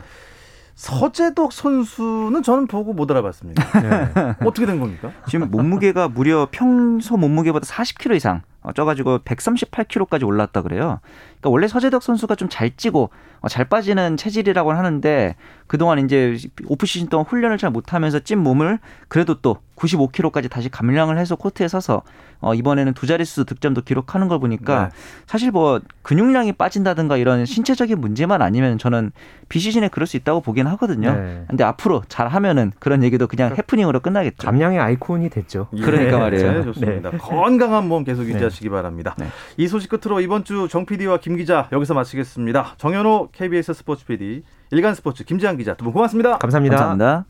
서재덕 0.79 1.53
선수는 1.53 2.45
저는 2.45 2.69
보고 2.69 2.93
못 2.93 3.11
알아봤습니다. 3.11 3.65
네. 3.83 4.35
어떻게 4.47 4.65
된 4.65 4.79
겁니까? 4.79 5.11
지금 5.29 5.51
몸무게가 5.51 6.07
무려 6.07 6.47
평소 6.53 7.17
몸무게보다 7.17 7.67
40kg 7.67 8.15
이상 8.15 8.43
어, 8.63 8.73
쪄가지고 8.73 9.19
138kg까지 9.19 10.25
올랐다 10.25 10.63
그래요. 10.63 11.01
그러니까 11.41 11.51
원래 11.51 11.69
서재덕 11.69 12.03
선수가 12.03 12.35
좀 12.35 12.49
잘 12.49 12.75
찌고 12.77 13.11
어, 13.41 13.49
잘 13.49 13.67
빠지는 13.67 14.17
체질이라고 14.17 14.73
하는데 14.73 15.37
그동안 15.67 15.99
이제 16.01 16.37
오프 16.67 16.87
시즌 16.87 17.09
동안 17.09 17.25
훈련을 17.27 17.59
잘 17.59 17.71
못하면서 17.71 18.21
찐 18.21 18.39
몸을 18.39 18.79
그래도 19.09 19.41
또 19.41 19.59
95kg까지 19.77 20.51
다시 20.51 20.69
감량을 20.69 21.19
해서 21.19 21.37
코트에 21.37 21.69
서서 21.69 22.03
어, 22.41 22.55
이번에는 22.55 22.95
두 22.95 23.07
자릿수 23.07 23.45
득점도 23.45 23.83
기록하는 23.83 24.27
걸 24.29 24.41
보니까 24.41 24.89
네. 24.89 24.97
사실 25.27 25.51
뭐 25.53 25.81
근육량이 26.03 26.53
빠진다든가 26.55 27.17
이런 27.17 27.45
신체적인 27.45 28.01
문제만 28.01 28.43
아니면 28.43 28.79
저는 28.79 29.13
비시즌에 29.49 29.89
그럴 29.89 30.07
수 30.07 30.17
있다고 30.17 30.41
보긴 30.41 30.67
하거든요. 30.69 31.13
네. 31.15 31.45
근데 31.49 31.63
앞으로 31.65 32.03
잘하면은 32.09 32.73
그런 32.81 33.03
얘기도 33.05 33.27
그냥 33.29 33.55
해프닝으로 33.57 34.01
끝나겠죠. 34.01 34.47
감량의 34.47 34.81
아이콘이 34.81 35.31
됐죠. 35.31 35.69
그러니까 35.71 36.19
말이에요. 36.19 36.53
네, 36.53 36.63
좋습니다. 36.65 37.11
건강한 37.19 37.87
몸 37.89 38.03
계속 38.05 38.25
유지하시기 38.25 38.69
바랍니다. 38.71 39.15
네. 39.19 39.27
이 39.57 39.69
소식 39.69 39.91
끝으로 39.91 40.21
이번 40.21 40.43
주 40.45 40.67
정 40.69 40.85
PD와 40.87 41.19
김 41.29 41.37
기자 41.37 41.69
여기서 41.73 41.93
마치겠습니다. 41.93 42.77
정현호 42.79 43.29
KBS 43.33 43.75
스포츠 43.75 44.07
PD, 44.07 44.43
일간 44.71 44.95
스포츠 44.95 45.25
김지한 45.25 45.59
기자 45.59 45.75
두 45.75 45.85
분 45.85 45.93
고맙습니다. 45.93 46.39
감사합니다. 46.39 46.77
감사합니다. 46.77 47.27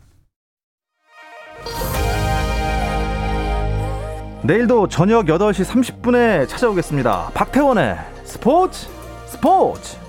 내일도 4.45 4.87
저녁 4.87 5.27
8시 5.27 5.65
30분에 5.65 6.47
찾아오겠습니다. 6.47 7.33
박태원의 7.35 7.97
스포츠 8.23 8.89
스포츠. 9.27 10.08